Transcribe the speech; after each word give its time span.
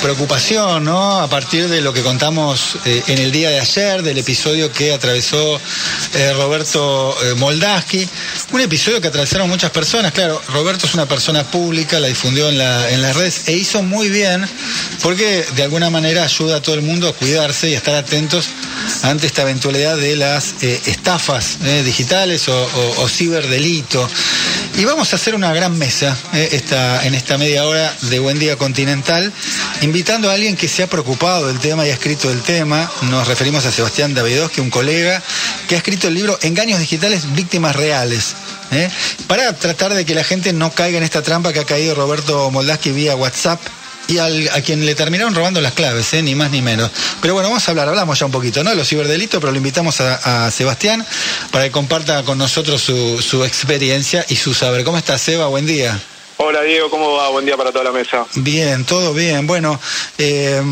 preocupación, 0.00 0.84
¿no? 0.84 1.20
A 1.20 1.28
partir 1.28 1.68
de 1.68 1.80
lo 1.80 1.92
que 1.92 2.02
contamos 2.02 2.76
eh, 2.86 3.02
en 3.08 3.18
el 3.18 3.30
día 3.30 3.50
de 3.50 3.60
ayer, 3.60 4.02
del 4.02 4.18
episodio 4.18 4.72
que 4.72 4.92
atravesó 4.92 5.60
eh, 6.14 6.32
Roberto 6.32 7.14
eh, 7.22 7.34
Moldaski. 7.34 8.08
Un 8.52 8.60
episodio 8.60 9.00
que 9.00 9.08
atravesaron 9.08 9.48
muchas 9.48 9.70
personas. 9.70 10.12
Claro, 10.12 10.40
Roberto 10.48 10.86
es 10.86 10.94
una 10.94 11.06
persona 11.06 11.44
pública, 11.44 12.00
la 12.00 12.08
difundió 12.08 12.48
en, 12.48 12.58
la, 12.58 12.90
las 12.90 13.16
redes 13.16 13.48
e 13.48 13.52
hizo 13.52 13.82
muy 13.82 14.08
bien 14.08 14.46
porque 15.02 15.44
de 15.54 15.62
alguna 15.62 15.90
manera 15.90 16.24
ayuda 16.24 16.56
a 16.56 16.62
todo 16.62 16.74
el 16.74 16.82
mundo 16.82 17.08
a 17.08 17.12
cuidarse 17.12 17.70
y 17.70 17.74
a 17.74 17.78
estar 17.78 17.94
atentos 17.94 18.48
ante 19.02 19.26
esta 19.26 19.42
eventualidad 19.42 19.96
de 19.96 20.16
las 20.16 20.54
estafas 20.62 21.58
digitales 21.84 22.48
o, 22.48 22.68
o, 22.98 23.08
ciberdelito. 23.08 24.08
Y 24.80 24.86
vamos 24.86 25.12
a 25.12 25.16
hacer 25.16 25.34
una 25.34 25.52
gran 25.52 25.76
mesa 25.76 26.16
esta, 26.32 27.04
en 27.04 27.14
esta 27.14 27.36
media 27.36 27.66
hora 27.66 27.94
de 28.00 28.18
Buen 28.18 28.38
Día 28.38 28.56
Continental 28.56 29.30
invitando 29.82 30.30
a 30.30 30.32
alguien 30.32 30.56
que 30.56 30.68
se 30.68 30.82
ha 30.82 30.86
preocupado 30.86 31.48
del 31.48 31.58
tema 31.58 31.86
y 31.86 31.90
ha 31.90 31.92
escrito 31.92 32.30
el 32.30 32.40
tema. 32.40 32.90
Nos 33.02 33.28
referimos 33.28 33.66
a 33.66 33.72
Sebastián 33.72 34.14
Davidovsky, 34.14 34.62
un 34.62 34.70
colega 34.70 35.22
que 35.68 35.74
ha 35.74 35.78
escrito 35.78 36.08
el 36.08 36.14
libro 36.14 36.38
Engaños 36.40 36.80
Digitales, 36.80 37.30
Víctimas 37.34 37.76
Reales. 37.76 38.34
¿eh? 38.72 38.88
Para 39.26 39.52
tratar 39.52 39.92
de 39.92 40.06
que 40.06 40.14
la 40.14 40.24
gente 40.24 40.54
no 40.54 40.72
caiga 40.72 40.96
en 40.96 41.04
esta 41.04 41.20
trampa 41.20 41.52
que 41.52 41.60
ha 41.60 41.66
caído 41.66 41.94
Roberto 41.94 42.50
Moldaski 42.50 42.90
vía 42.92 43.14
WhatsApp 43.16 43.60
y 44.10 44.18
a 44.18 44.62
quien 44.62 44.84
le 44.84 44.94
terminaron 44.94 45.34
robando 45.34 45.60
las 45.60 45.72
claves, 45.72 46.12
¿eh? 46.14 46.22
ni 46.22 46.34
más 46.34 46.50
ni 46.50 46.62
menos. 46.62 46.90
Pero 47.20 47.34
bueno, 47.34 47.48
vamos 47.48 47.66
a 47.66 47.70
hablar, 47.70 47.88
hablamos 47.88 48.18
ya 48.18 48.26
un 48.26 48.32
poquito, 48.32 48.64
¿no? 48.64 48.70
De 48.70 48.76
los 48.76 48.88
ciberdelitos, 48.88 49.40
pero 49.40 49.52
lo 49.52 49.58
invitamos 49.58 50.00
a, 50.00 50.50
Sebastián 50.50 51.04
para 51.50 51.64
que 51.64 51.70
comparta 51.70 52.22
con 52.24 52.38
nosotros 52.38 52.82
su, 52.82 53.20
su 53.22 53.44
experiencia 53.44 54.24
y 54.28 54.36
su 54.36 54.52
saber. 54.54 54.84
¿Cómo 54.84 54.98
está, 54.98 55.16
Seba? 55.16 55.46
Buen 55.46 55.66
día. 55.66 56.00
Hola 56.42 56.62
Diego, 56.62 56.88
¿cómo 56.88 57.12
va? 57.12 57.28
Buen 57.28 57.44
día 57.44 57.54
para 57.54 57.70
toda 57.70 57.84
la 57.84 57.92
mesa. 57.92 58.24
Bien, 58.36 58.86
todo 58.86 59.12
bien. 59.12 59.46
Bueno, 59.46 59.78
eh, 60.16 60.62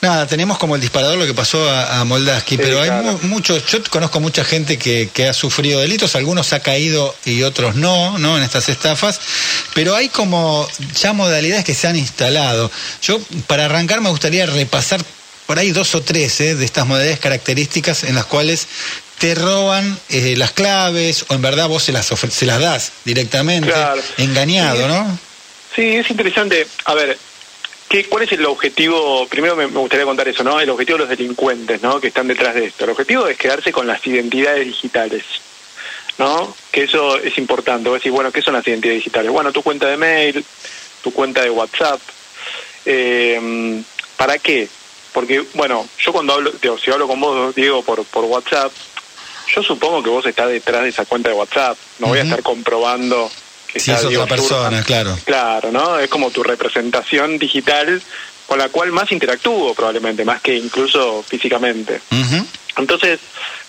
nada, 0.00 0.26
tenemos 0.26 0.58
como 0.58 0.74
el 0.74 0.80
disparador 0.80 1.18
lo 1.18 1.26
que 1.26 1.34
pasó 1.34 1.68
a, 1.68 2.04
Moldaski, 2.04 2.56
pero 2.56 2.80
hay 2.80 2.90
muchos, 3.22 3.66
yo 3.66 3.82
conozco 3.90 4.20
mucha 4.20 4.44
gente 4.44 4.78
que, 4.78 5.28
ha 5.28 5.32
sufrido 5.32 5.80
delitos, 5.80 6.16
algunos 6.16 6.52
ha 6.52 6.60
caído 6.60 7.14
y 7.24 7.42
otros 7.42 7.76
no, 7.76 8.18
¿no? 8.18 8.36
En 8.36 8.42
estas 8.42 8.68
estafas, 8.68 9.20
pero 9.74 9.94
hay 9.94 10.08
como 10.08 10.68
ya 10.94 11.12
modalidades 11.12 11.64
que 11.64 11.74
se 11.74 11.86
han 11.86 11.96
instalado. 11.96 12.70
Yo, 13.02 13.20
para 13.46 13.66
arrancar, 13.66 14.00
me 14.00 14.10
gustaría 14.10 14.46
repasar 14.46 15.00
por 15.46 15.58
ahí 15.58 15.72
dos 15.72 15.94
o 15.94 16.02
tres 16.02 16.40
¿eh? 16.40 16.54
de 16.54 16.64
estas 16.64 16.86
modalidades 16.86 17.18
características 17.18 18.04
en 18.04 18.14
las 18.14 18.24
cuales 18.24 18.68
te 19.18 19.34
roban 19.34 19.98
eh, 20.08 20.34
las 20.36 20.52
claves 20.52 21.26
o 21.28 21.34
en 21.34 21.42
verdad 21.42 21.68
vos 21.68 21.82
se 21.82 21.92
las, 21.92 22.06
se 22.06 22.46
las 22.46 22.60
das 22.60 22.92
directamente, 23.04 23.72
engañado, 24.16 24.88
¿no? 24.88 25.18
Sí, 25.74 25.96
es 25.96 26.10
interesante. 26.10 26.66
A 26.84 26.94
ver, 26.94 27.18
¿qué, 27.90 28.04
¿cuál 28.04 28.22
es 28.22 28.32
el 28.32 28.46
objetivo? 28.46 29.26
Primero 29.26 29.56
me, 29.56 29.66
gustaría 29.66 30.06
contar 30.06 30.26
eso, 30.28 30.44
¿no? 30.44 30.60
El 30.60 30.70
objetivo 30.70 30.96
de 30.96 31.04
los 31.04 31.10
delincuentes, 31.10 31.82
¿no? 31.82 32.00
Que 32.00 32.08
están 32.08 32.28
detrás 32.28 32.54
de 32.54 32.66
esto. 32.66 32.84
El 32.84 32.90
objetivo 32.90 33.26
es 33.26 33.36
quedarse 33.36 33.72
con 33.72 33.86
las 33.86 34.06
identidades 34.06 34.64
digitales. 34.64 35.24
¿no? 36.18 36.54
Que 36.70 36.82
eso 36.82 37.16
es 37.18 37.38
importante. 37.38 37.88
Vos 37.88 37.98
decís, 37.98 38.12
bueno, 38.12 38.30
¿qué 38.30 38.42
son 38.42 38.52
las 38.52 38.66
identidades 38.66 38.98
digitales? 38.98 39.30
Bueno, 39.30 39.52
tu 39.52 39.62
cuenta 39.62 39.88
de 39.88 39.96
mail, 39.96 40.44
tu 41.02 41.12
cuenta 41.12 41.42
de 41.42 41.48
WhatsApp. 41.48 41.98
Eh, 42.84 43.82
¿Para 44.18 44.38
qué? 44.38 44.68
Porque, 45.14 45.42
bueno, 45.54 45.88
yo 45.98 46.12
cuando 46.12 46.34
hablo, 46.34 46.52
si 46.78 46.90
hablo 46.90 47.08
con 47.08 47.20
vos, 47.20 47.54
Diego, 47.54 47.82
por, 47.82 48.04
por 48.04 48.24
WhatsApp, 48.26 48.70
yo 49.54 49.62
supongo 49.62 50.02
que 50.02 50.10
vos 50.10 50.26
estás 50.26 50.50
detrás 50.50 50.82
de 50.82 50.90
esa 50.90 51.06
cuenta 51.06 51.30
de 51.30 51.36
WhatsApp. 51.36 51.78
No 51.98 52.08
voy 52.08 52.18
a 52.18 52.22
estar 52.22 52.42
comprobando 52.42 53.30
que 53.72 53.80
sí, 53.80 53.90
es 53.92 54.04
otra 54.04 54.26
persona, 54.26 54.82
claro. 54.82 55.16
Claro, 55.24 55.70
¿no? 55.70 55.98
Es 55.98 56.08
como 56.08 56.30
tu 56.30 56.42
representación 56.42 57.38
digital 57.38 58.02
con 58.46 58.58
la 58.58 58.68
cual 58.68 58.90
más 58.90 59.12
interactúo 59.12 59.74
probablemente, 59.74 60.24
más 60.24 60.40
que 60.40 60.56
incluso 60.56 61.22
físicamente. 61.22 62.00
Entonces, 62.76 63.20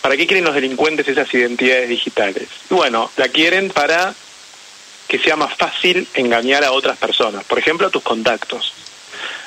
¿para 0.01 0.17
qué 0.17 0.25
quieren 0.25 0.45
los 0.45 0.55
delincuentes 0.55 1.07
esas 1.07 1.31
identidades 1.33 1.87
digitales? 1.87 2.47
Bueno, 2.69 3.11
la 3.17 3.27
quieren 3.27 3.69
para 3.69 4.13
que 5.07 5.19
sea 5.19 5.35
más 5.35 5.53
fácil 5.55 6.07
engañar 6.13 6.63
a 6.63 6.71
otras 6.71 6.97
personas, 6.97 7.43
por 7.43 7.59
ejemplo, 7.59 7.87
a 7.87 7.89
tus 7.89 8.01
contactos. 8.01 8.73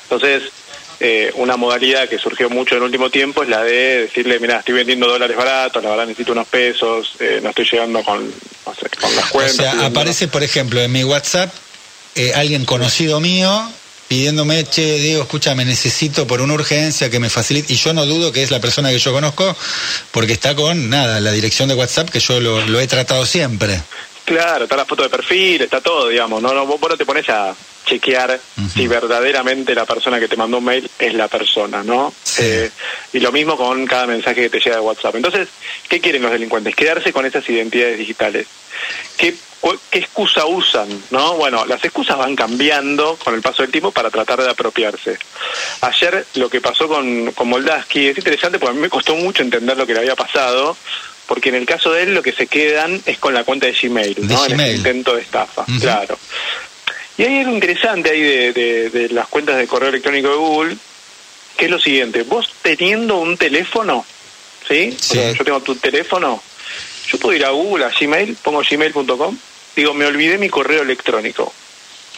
Entonces, 0.03 0.53
eh, 1.01 1.33
una 1.35 1.57
modalidad 1.57 2.09
que 2.09 2.19
surgió 2.19 2.49
mucho 2.49 2.75
en 2.77 2.83
el 2.83 2.85
último 2.85 3.11
tiempo 3.11 3.43
es 3.43 3.49
la 3.49 3.65
de 3.65 4.03
decirle, 4.03 4.39
mira, 4.39 4.59
estoy 4.59 4.75
vendiendo 4.75 5.09
dólares 5.09 5.37
baratos, 5.37 5.83
la 5.83 5.91
verdad 5.91 6.07
necesito 6.07 6.33
unos 6.33 6.47
pesos, 6.47 7.17
eh, 7.19 7.41
no 7.43 7.51
estoy 7.51 7.65
llegando 7.65 8.03
con, 8.05 8.33
las 8.67 9.31
cuentas. 9.31 9.55
O 9.55 9.63
sea, 9.63 9.87
aparece, 9.87 10.29
por 10.29 10.43
ejemplo, 10.43 10.81
en 10.81 10.93
mi 10.93 11.05
WhatsApp 11.05 11.53
eh, 12.15 12.33
alguien 12.35 12.65
conocido 12.65 13.21
mío 13.21 13.71
pidiéndome, 14.09 14.65
che, 14.65 14.99
Diego, 14.99 15.23
escúchame, 15.23 15.65
necesito 15.65 16.27
por 16.27 16.41
una 16.41 16.55
urgencia 16.55 17.11
que 17.11 17.19
me 17.19 17.31
facilite, 17.31 17.73
y 17.73 17.77
yo 17.77 17.93
no 17.95 18.07
dudo 18.07 18.33
que 18.33 18.43
es 18.43 18.51
la 18.51 18.61
persona 18.61 18.91
que 18.91 18.99
yo 18.99 19.13
conozco, 19.13 19.57
porque 20.11 20.33
está 20.33 20.55
con, 20.55 20.91
nada, 20.91 21.21
la 21.21 21.33
dirección 21.33 21.69
de 21.69 21.75
WhatsApp 21.75 22.11
que 22.11 22.21
yo 22.21 22.41
lo, 22.41 22.81
he 22.81 22.87
tratado 22.87 23.25
siempre. 23.27 23.81
Claro, 24.25 24.65
está 24.65 24.77
la 24.77 24.85
foto 24.85 25.03
de 25.03 25.09
perfil, 25.09 25.63
está 25.63 25.81
todo, 25.81 26.09
digamos, 26.09 26.41
no, 26.41 26.55
no 26.55 26.67
vos 26.67 26.81
no 26.81 26.97
te 26.97 27.05
pones 27.05 27.29
a 27.29 27.55
chequear 27.85 28.41
si 28.73 28.87
verdaderamente 28.87 29.75
la 29.75 29.85
persona 29.85 30.19
que 30.19 30.29
te 30.29 30.37
mandó 30.37 30.59
un 30.59 30.65
mail 30.65 30.91
es 30.99 31.15
la 31.15 31.29
persona, 31.29 31.83
¿no? 31.83 32.13
Eh, 32.39 32.71
y 33.13 33.21
lo 33.21 33.33
mismo 33.33 33.57
con 33.57 33.87
cada 33.87 34.07
mensaje 34.07 34.43
que 34.43 34.51
te 34.51 34.61
llega 34.61 34.77
de 34.77 34.83
WhatsApp. 34.83 35.17
Entonces, 35.17 35.49
¿qué 35.89 36.01
quieren 36.01 36.23
los 36.23 36.33
delincuentes? 36.33 36.75
Quedarse 36.75 37.13
con 37.13 37.27
esas 37.27 37.49
identidades 37.49 37.99
digitales. 37.99 38.47
¿Qué, 39.17 39.35
qué 39.91 39.99
excusa 39.99 40.47
usan? 40.47 40.89
¿no? 41.11 41.35
Bueno, 41.35 41.65
las 41.67 41.85
excusas 41.85 42.19
van 42.19 42.35
cambiando 42.35 43.17
con 43.23 43.35
el 43.35 43.43
paso 43.43 43.63
del 43.63 43.71
tiempo 43.71 43.93
para 43.93 44.11
tratar 44.11 44.43
de 44.43 44.51
apropiarse. 44.51 45.19
Ayer 45.83 46.27
lo 46.35 46.49
que 46.49 46.61
pasó 46.61 46.89
con, 46.89 47.33
con 47.33 47.49
Moldaski 47.49 48.09
es 48.09 48.19
interesante 48.19 48.59
porque 48.59 48.73
a 48.73 48.75
mí 48.75 48.81
me 48.81 48.91
costó 48.91 49.15
mucho 49.15 49.43
entender 49.43 49.77
lo 49.77 49.87
que 49.87 49.95
le 49.95 50.01
había 50.01 50.17
pasado 50.17 50.77
porque 51.27 51.49
en 51.49 51.55
el 51.55 51.67
caso 51.67 51.93
de 51.93 52.03
él 52.03 52.15
lo 52.15 52.23
que 52.23 52.33
se 52.33 52.47
quedan 52.47 53.01
es 53.07 53.19
con 53.19 53.35
la 53.35 53.45
cuenta 53.45 53.67
de 53.67 53.73
Gmail, 53.73 54.27
¿no? 54.29 54.47
En 54.47 54.61
el 54.61 54.77
intento 54.77 55.15
de 55.15 55.23
estafa, 55.23 55.65
claro. 55.81 56.19
Y 57.17 57.23
hay 57.23 57.39
algo 57.41 57.53
interesante 57.53 58.11
ahí 58.11 58.21
de, 58.21 59.09
las 59.13 59.29
cuentas 59.29 59.57
de 59.57 59.67
correo 59.67 59.91
electrónico 59.91 60.29
de 60.29 60.37
Google, 60.37 60.77
que 61.57 61.67
es 61.67 61.71
lo 61.71 61.79
siguiente, 61.79 62.23
vos 62.23 62.53
teniendo 62.63 63.17
un 63.17 63.37
teléfono, 63.37 64.05
¿sí? 64.67 64.97
yo 65.13 65.45
tengo 65.45 65.61
tu 65.61 65.77
teléfono, 65.77 66.43
yo 67.09 67.19
puedo 67.19 67.37
ir 67.37 67.45
a 67.45 67.51
Google, 67.51 67.85
a 67.85 67.91
Gmail, 67.91 68.37
pongo 68.43 68.63
gmail.com, 68.69 69.39
digo, 69.77 69.95
me 69.95 70.07
olvidé 70.07 70.39
mi 70.39 70.49
correo 70.49 70.83
electrónico. 70.83 71.53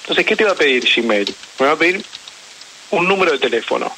Entonces, 0.00 0.24
¿qué 0.24 0.36
te 0.36 0.44
va 0.44 0.52
a 0.52 0.54
pedir 0.54 0.88
Gmail? 0.88 1.34
Me 1.58 1.66
va 1.66 1.72
a 1.72 1.76
pedir 1.76 2.02
un 2.92 3.08
número 3.08 3.32
de 3.32 3.38
teléfono. 3.38 3.92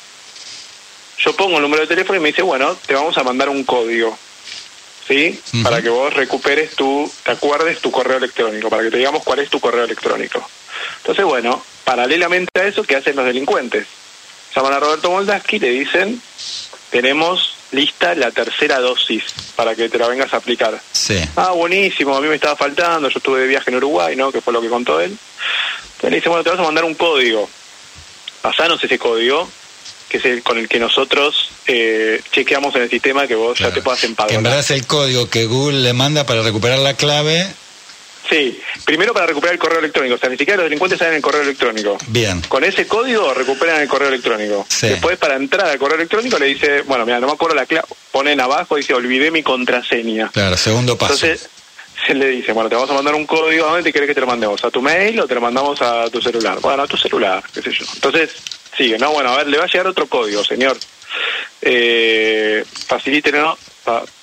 Yo 1.19 1.37
pongo 1.37 1.57
el 1.57 1.63
número 1.63 1.83
de 1.83 1.87
teléfono 1.89 2.19
y 2.19 2.23
me 2.23 2.29
dice, 2.29 2.43
bueno, 2.43 2.75
te 2.87 2.95
vamos 2.95 3.19
a 3.19 3.23
mandar 3.23 3.51
un 3.51 3.63
código. 3.65 4.17
¿Sí? 5.07 5.39
Para 5.63 5.81
que 5.83 5.89
vos 5.89 6.13
recuperes 6.13 6.75
tu, 6.77 7.11
te 7.25 7.33
acuerdes 7.33 7.81
tu 7.81 7.91
correo 7.91 8.19
electrónico, 8.19 8.69
para 8.69 8.83
que 8.83 8.91
te 8.91 8.99
digamos 8.99 9.23
cuál 9.23 9.39
es 9.39 9.49
tu 9.49 9.59
correo 9.61 9.85
electrónico. 9.85 10.47
Entonces, 10.99 11.25
bueno, 11.25 11.63
paralelamente 11.85 12.61
a 12.61 12.67
eso, 12.67 12.83
¿qué 12.83 12.97
hacen 12.97 13.17
los 13.17 13.25
delincuentes? 13.25 13.87
Llaman 14.55 14.73
a 14.73 14.81
Roberto 14.81 15.11
Moldaski 15.11 15.57
y 15.57 15.61
le 15.61 15.71
dicen, 15.71 16.21
tenemos 16.91 17.55
lista 17.73 18.15
la 18.15 18.31
tercera 18.31 18.79
dosis 18.81 19.23
para 19.57 19.75
que 19.75 19.89
te 19.89 19.99
la 19.99 20.09
vengas 20.09 20.33
a 20.33 20.39
aplicar. 20.39 20.81
Sí. 20.93 21.19
Ah, 21.37 21.53
buenísimo, 21.53 22.17
a 22.17 22.21
mí 22.21 22.29
me 22.29 22.35
estaba 22.35 22.57
faltando, 22.57 23.09
yo 23.09 23.19
estuve 23.19 23.41
de 23.41 23.47
viaje 23.47 23.71
en 23.71 23.77
Uruguay, 23.77 24.17
¿no? 24.17 24.33
Que 24.33 24.41
fue 24.41 24.53
lo 24.53 24.61
que 24.61 24.69
contó 24.69 25.01
él. 25.01 25.11
Entonces 25.11 26.11
le 26.11 26.17
dice, 26.17 26.29
bueno, 26.29 26.45
te 26.45 26.51
vas 26.51 26.61
a 26.61 26.63
mandar 26.63 26.85
un 26.85 26.95
código. 26.95 27.49
Pasanos 28.41 28.83
ese 28.83 28.99
código, 28.99 29.49
que 30.09 30.19
es 30.19 30.25
el 30.25 30.43
con 30.43 30.59
el 30.59 30.69
que 30.69 30.79
nosotros 30.79 31.51
eh, 31.67 32.23
chequeamos 32.31 32.75
en 32.77 32.83
el 32.83 32.91
sistema 32.91 33.27
que 33.27 33.35
vos 33.35 33.59
ya 33.59 33.73
te 33.73 33.83
puedas 33.83 34.03
empadronar. 34.05 34.39
En 34.39 34.43
verdad 34.43 34.61
es 34.61 34.71
el 34.71 34.87
código 34.87 35.29
que 35.29 35.47
Google 35.47 35.81
le 35.81 35.93
manda 35.93 36.25
para 36.25 36.43
recuperar 36.43 36.79
la 36.79 36.95
clave 36.95 37.47
Sí, 38.29 38.61
primero 38.85 39.15
para 39.15 39.27
recuperar 39.27 39.55
el 39.55 39.59
correo 39.59 39.79
electrónico. 39.79 40.17
O 40.17 40.19
sea, 40.19 40.29
ni 40.29 40.37
siquiera 40.37 40.59
los 40.59 40.65
delincuentes 40.65 40.99
saben 40.99 41.15
el 41.15 41.23
correo 41.23 41.43
electrónico. 41.43 41.97
Bien. 42.09 42.43
Con 42.49 42.63
ese 42.63 42.87
código 42.87 43.33
recuperan 43.33 43.81
el 43.81 43.89
correo 43.89 44.09
electrónico. 44.09 44.67
Sí. 44.69 44.89
Después, 44.89 45.17
para 45.17 45.37
entrar 45.37 45.67
al 45.69 45.79
correo 45.79 45.97
electrónico, 45.97 46.39
le 46.39 46.47
dice, 46.47 46.83
bueno, 46.83 47.07
mira, 47.07 47.21
no 47.21 47.27
me 47.27 47.33
acuerdo 47.33 47.55
la 47.55 47.67
clave. 47.67 47.87
Ponen 48.13 48.41
abajo, 48.41 48.77
dice, 48.77 48.93
olvidé 48.93 49.31
mi 49.31 49.43
contraseña. 49.43 50.31
Claro, 50.33 50.57
segundo 50.57 50.99
paso. 50.99 51.15
Entonces, 51.15 51.49
se 52.07 52.15
le 52.15 52.29
dice, 52.29 52.53
bueno, 52.53 52.69
te 52.69 52.75
vamos 52.75 52.91
a 52.91 52.95
mandar 52.95 53.15
un 53.15 53.27
código, 53.27 53.67
¿a 53.67 53.69
dónde 53.69 53.85
te 53.85 53.93
querés 53.93 54.09
que 54.09 54.15
te 54.15 54.21
lo 54.21 54.27
mandemos? 54.27 54.63
¿A 54.65 54.71
tu 54.71 54.83
mail 54.83 55.21
o 55.21 55.27
te 55.27 55.35
lo 55.35 55.41
mandamos 55.41 55.81
a 55.83 56.09
tu 56.11 56.21
celular? 56.21 56.59
Bueno, 56.61 56.83
a 56.83 56.87
tu 56.87 56.97
celular, 56.97 57.43
qué 57.53 57.63
sé 57.63 57.73
yo. 57.73 57.85
Entonces, 57.95 58.31
sigue, 58.77 58.99
¿no? 58.99 59.13
Bueno, 59.13 59.31
a 59.31 59.39
ver, 59.39 59.49
le 59.49 59.59
va 59.59 59.65
a 59.65 59.67
llegar 59.67 59.87
otro 59.87 60.07
código, 60.07 60.45
señor. 60.45 60.77
Eh, 61.61 62.65
facilítelo, 62.87 63.59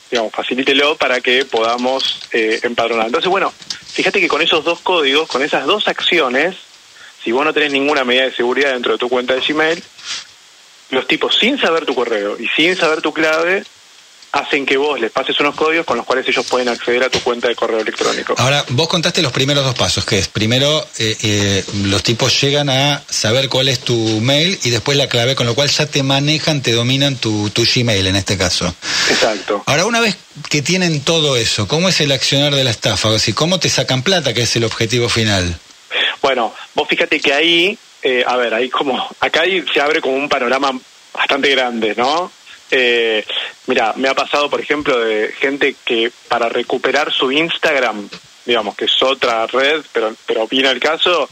digamos, 0.10 0.32
facilítelo 0.32 0.96
para 0.96 1.20
que 1.20 1.46
podamos 1.46 2.22
eh, 2.32 2.60
empadronar. 2.64 3.08
Entonces, 3.08 3.30
bueno, 3.30 3.54
Fíjate 3.96 4.20
que 4.20 4.28
con 4.28 4.42
esos 4.42 4.66
dos 4.66 4.82
códigos, 4.82 5.30
con 5.30 5.42
esas 5.42 5.66
dos 5.66 5.88
acciones, 5.88 6.58
si 7.24 7.32
vos 7.32 7.46
no 7.46 7.54
tenés 7.54 7.72
ninguna 7.72 8.04
medida 8.04 8.26
de 8.26 8.36
seguridad 8.36 8.74
dentro 8.74 8.92
de 8.92 8.98
tu 8.98 9.08
cuenta 9.08 9.34
de 9.34 9.40
Gmail, 9.40 9.82
los 10.90 11.08
tipos 11.08 11.38
sin 11.38 11.58
saber 11.58 11.86
tu 11.86 11.96
correo 11.96 12.38
y 12.38 12.46
sin 12.50 12.76
saber 12.76 13.02
tu 13.02 13.14
clave 13.14 13.64
hacen 14.36 14.66
que 14.66 14.76
vos 14.76 15.00
les 15.00 15.12
pases 15.12 15.40
unos 15.40 15.56
códigos 15.56 15.86
con 15.86 15.96
los 15.96 16.06
cuales 16.06 16.28
ellos 16.28 16.46
pueden 16.46 16.68
acceder 16.68 17.04
a 17.04 17.10
tu 17.10 17.22
cuenta 17.22 17.48
de 17.48 17.56
correo 17.56 17.80
electrónico. 17.80 18.36
Ahora, 18.38 18.66
vos 18.70 18.90
contaste 18.90 19.22
los 19.22 19.32
primeros 19.32 19.64
dos 19.64 19.76
pasos, 19.76 20.04
que 20.04 20.20
es, 20.20 20.28
primero, 20.28 20.86
eh, 21.00 21.16
eh, 21.24 21.64
los 21.86 22.04
tipos 22.04 22.42
llegan 22.42 22.70
a 22.70 23.02
saber 23.10 23.48
cuál 23.48 23.70
es 23.70 23.80
tu 23.80 23.96
mail 23.96 24.60
y 24.64 24.72
después 24.72 24.98
la 24.98 25.08
clave, 25.08 25.36
con 25.36 25.46
lo 25.46 25.56
cual 25.56 25.70
ya 25.70 25.86
te 25.86 26.04
manejan, 26.04 26.62
te 26.62 26.74
dominan 26.74 27.16
tu, 27.16 27.50
tu 27.52 27.64
Gmail 27.64 28.08
en 28.08 28.18
este 28.18 28.38
caso. 28.38 28.76
Exacto. 29.10 29.64
Ahora, 29.68 29.86
una 29.86 30.02
vez 30.02 30.18
que 30.50 30.62
tienen 30.62 31.00
todo 31.00 31.38
eso, 31.38 31.66
¿cómo 31.70 31.88
es 31.88 32.02
el 32.02 32.12
accionar 32.12 32.54
de 32.54 32.66
la 32.66 32.72
estafa? 32.72 33.08
O 33.08 33.18
sea, 33.18 33.34
¿cómo 33.34 33.62
te 33.62 33.70
sacan 33.70 34.04
plata, 34.04 34.34
que 34.34 34.42
es 34.42 34.56
el 34.58 34.66
objetivo 34.66 35.08
final? 35.08 35.58
Bueno, 36.22 36.54
vos 36.74 36.90
fíjate 36.90 37.22
que 37.22 37.34
ahí, 37.34 37.78
eh, 38.04 38.26
a 38.28 38.36
ver, 38.36 38.54
ahí 38.54 38.70
como, 38.70 39.08
acá 39.22 39.44
ahí 39.44 39.64
se 39.74 39.80
abre 39.80 40.02
como 40.02 40.16
un 40.16 40.28
panorama 40.28 40.78
bastante 41.14 41.50
grande, 41.52 41.94
¿no? 41.96 42.32
Eh, 42.72 43.26
mira, 43.68 43.94
me 43.96 44.10
ha 44.10 44.16
pasado, 44.16 44.50
por 44.50 44.60
ejemplo, 44.60 45.00
de 45.00 45.34
gente 45.40 45.76
que 45.86 46.12
para 46.28 46.50
recuperar 46.50 47.14
su 47.14 47.32
Instagram, 47.32 48.10
digamos 48.46 48.76
que 48.76 48.86
es 48.86 49.04
otra 49.04 49.46
red, 49.48 49.84
pero, 49.92 50.14
pero 50.26 50.48
viene 50.48 50.70
el 50.70 50.80
caso, 50.80 51.30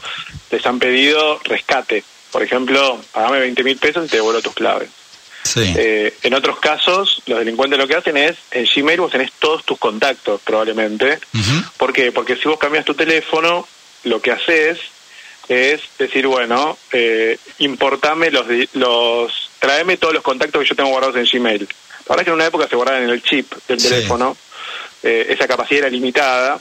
les 0.50 0.64
han 0.66 0.78
pedido 0.78 1.40
rescate. 1.44 2.04
Por 2.30 2.42
ejemplo, 2.42 3.00
pagame 3.12 3.40
20 3.40 3.62
mil 3.62 3.76
pesos 3.76 4.06
y 4.06 4.08
te 4.08 4.16
devuelvo 4.16 4.42
tus 4.42 4.54
claves. 4.54 4.90
Sí. 5.44 5.74
Eh, 5.76 6.14
en 6.22 6.34
otros 6.34 6.58
casos, 6.58 7.22
los 7.26 7.38
delincuentes 7.38 7.78
lo 7.78 7.86
que 7.86 7.96
hacen 7.96 8.16
es, 8.16 8.36
en 8.50 8.66
Gmail 8.66 9.00
vos 9.00 9.12
tenés 9.12 9.30
todos 9.32 9.64
tus 9.64 9.78
contactos, 9.78 10.40
probablemente. 10.42 11.18
Ujú. 11.34 11.64
¿Por 11.76 11.92
qué? 11.92 12.12
Porque 12.12 12.36
si 12.36 12.48
vos 12.48 12.58
cambias 12.58 12.84
tu 12.84 12.94
teléfono, 12.94 13.68
lo 14.04 14.20
que 14.20 14.32
haces 14.32 14.78
es 15.48 15.80
decir, 15.98 16.26
bueno, 16.26 16.78
eh, 16.92 17.38
importame 17.58 18.30
los, 18.30 18.46
los, 18.74 19.50
traeme 19.58 19.96
todos 19.96 20.14
los 20.14 20.22
contactos 20.22 20.62
que 20.62 20.68
yo 20.68 20.76
tengo 20.76 20.90
guardados 20.90 21.16
en 21.16 21.26
Gmail. 21.30 21.60
La 21.60 22.16
verdad 22.16 22.20
es 22.20 22.24
que 22.24 22.30
en 22.30 22.34
una 22.34 22.46
época 22.46 22.68
se 22.68 22.76
guardaban 22.76 23.02
en 23.04 23.10
el 23.10 23.22
chip 23.22 23.52
del 23.68 23.80
Sí. 23.80 23.88
teléfono, 23.88 24.36
eh, 25.02 25.26
esa 25.30 25.46
capacidad 25.46 25.80
era 25.80 25.90
limitada. 25.90 26.58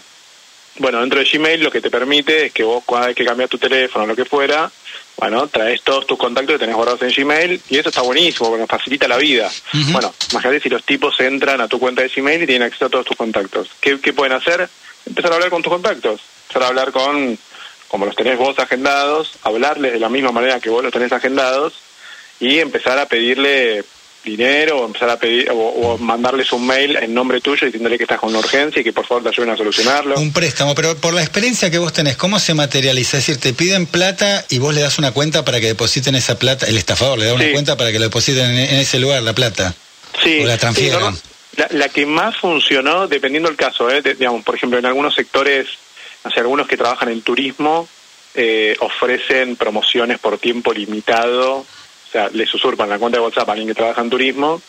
Bueno, 0.79 1.01
dentro 1.01 1.19
de 1.19 1.25
Gmail 1.25 1.63
lo 1.63 1.71
que 1.71 1.81
te 1.81 1.91
permite 1.91 2.47
es 2.47 2.51
que 2.53 2.63
vos 2.63 2.83
cada 2.87 3.07
vez 3.07 3.15
que 3.15 3.25
cambias 3.25 3.49
tu 3.49 3.57
teléfono 3.59 4.05
o 4.05 4.07
lo 4.07 4.15
que 4.15 4.25
fuera, 4.25 4.71
bueno, 5.17 5.47
traes 5.47 5.83
todos 5.83 6.07
tus 6.07 6.17
contactos 6.17 6.53
que 6.55 6.59
tenés 6.59 6.75
guardados 6.75 7.01
en 7.03 7.13
Gmail 7.13 7.61
y 7.69 7.77
eso 7.77 7.89
está 7.89 8.01
buenísimo 8.01 8.47
porque 8.49 8.61
nos 8.61 8.69
facilita 8.69 9.07
la 9.07 9.17
vida. 9.17 9.51
Bueno, 9.91 10.13
imagínate 10.31 10.59
si 10.61 10.69
los 10.69 10.83
tipos 10.83 11.19
entran 11.19 11.61
a 11.61 11.67
tu 11.67 11.77
cuenta 11.79 12.01
de 12.01 12.09
Gmail 12.09 12.41
y 12.41 12.47
tienen 12.47 12.65
acceso 12.67 12.85
a 12.85 12.89
todos 12.89 13.05
tus 13.05 13.15
contactos. 13.15 13.69
¿Qué, 13.79 13.99
qué 14.01 14.13
pueden 14.13 14.33
hacer? 14.33 14.67
Empezar 15.05 15.31
a 15.31 15.35
hablar 15.35 15.49
con 15.51 15.61
tus 15.61 15.71
contactos. 15.71 16.19
Empezar 16.47 16.63
a 16.63 16.67
hablar 16.69 16.91
con, 16.91 17.37
como 17.93 18.07
los 18.07 18.15
tenés 18.15 18.39
vos 18.39 18.57
agendados, 18.57 19.33
hablarles 19.43 19.93
de 19.93 19.99
la 19.99 20.09
misma 20.09 20.31
manera 20.31 20.59
que 20.59 20.71
vos 20.71 20.81
los 20.83 20.91
tenés 20.91 21.11
agendados 21.11 21.73
y 22.39 22.57
empezar 22.57 22.97
a 22.97 23.05
pedirle 23.05 23.83
dinero 24.23 24.79
o 24.79 24.85
empezar 24.87 25.11
a 25.11 25.19
pedir 25.19 25.51
o, 25.51 25.55
o 25.55 25.97
mandarles 25.99 26.51
un 26.53 26.65
mail 26.65 26.95
en 26.97 27.13
nombre 27.13 27.39
tuyo 27.39 27.67
diciéndole 27.67 27.97
que 27.99 28.05
estás 28.05 28.19
con 28.19 28.29
una 28.31 28.39
urgencia 28.39 28.79
y 28.81 28.83
que 28.83 28.93
por 28.93 29.05
favor 29.05 29.21
te 29.21 29.29
ayuden 29.29 29.51
a 29.51 29.57
solucionarlo. 29.57 30.15
Un 30.15 30.33
préstamo, 30.33 30.73
pero 30.73 30.95
por 30.97 31.13
la 31.13 31.21
experiencia 31.21 31.69
que 31.69 31.77
vos 31.77 31.93
tenés, 31.93 32.17
¿cómo 32.17 32.39
se 32.39 32.55
materializa? 32.55 33.19
Es 33.19 33.27
decir, 33.27 33.39
te 33.39 33.53
piden 33.53 33.85
plata 33.85 34.43
y 34.49 34.57
vos 34.57 34.73
le 34.73 34.81
das 34.81 34.97
una 34.97 35.11
cuenta 35.11 35.45
para 35.45 35.59
que 35.59 35.67
depositen 35.67 36.15
esa 36.15 36.39
plata, 36.39 36.65
el 36.65 36.79
estafador 36.79 37.19
le 37.19 37.25
da 37.25 37.35
una 37.35 37.43
Sí. 37.45 37.51
cuenta 37.51 37.77
para 37.77 37.91
que 37.91 37.99
lo 37.99 38.05
depositen 38.05 38.45
en, 38.49 38.57
en 38.57 38.75
ese 38.79 38.97
lugar, 38.97 39.21
la 39.21 39.33
plata. 39.33 39.75
Sí, 40.23 40.39
o 40.41 40.45
la 40.47 40.57
transfieran. 40.57 41.13
sí, 41.15 41.21
no, 41.57 41.65
la, 41.69 41.77
la 41.77 41.89
que 41.89 42.07
más 42.07 42.35
funcionó, 42.37 43.07
dependiendo 43.07 43.49
del 43.49 43.57
caso, 43.57 43.87
¿eh? 43.91 44.01
de- 44.01 44.15
digamos, 44.15 44.43
por 44.43 44.55
ejemplo, 44.55 44.79
en 44.79 44.85
algunos 44.87 45.13
sectores, 45.13 45.67
sea, 46.29 46.41
algunos 46.41 46.67
que 46.67 46.77
trabajan 46.77 47.09
en 47.09 47.21
turismo, 47.21 47.87
eh, 48.35 48.75
ofrecen 48.79 49.55
promociones 49.55 50.19
por 50.19 50.37
tiempo 50.37 50.73
limitado, 50.73 51.57
o 51.57 51.65
sea, 52.11 52.29
les 52.33 52.53
usurpan 52.53 52.89
la 52.89 52.99
cuenta 52.99 53.19
de 53.19 53.25
WhatsApp 53.25 53.49
a 53.49 53.51
alguien 53.51 53.67
que 53.67 53.75
trabaja 53.75 54.01
en 54.01 54.09
turismo 54.09 54.61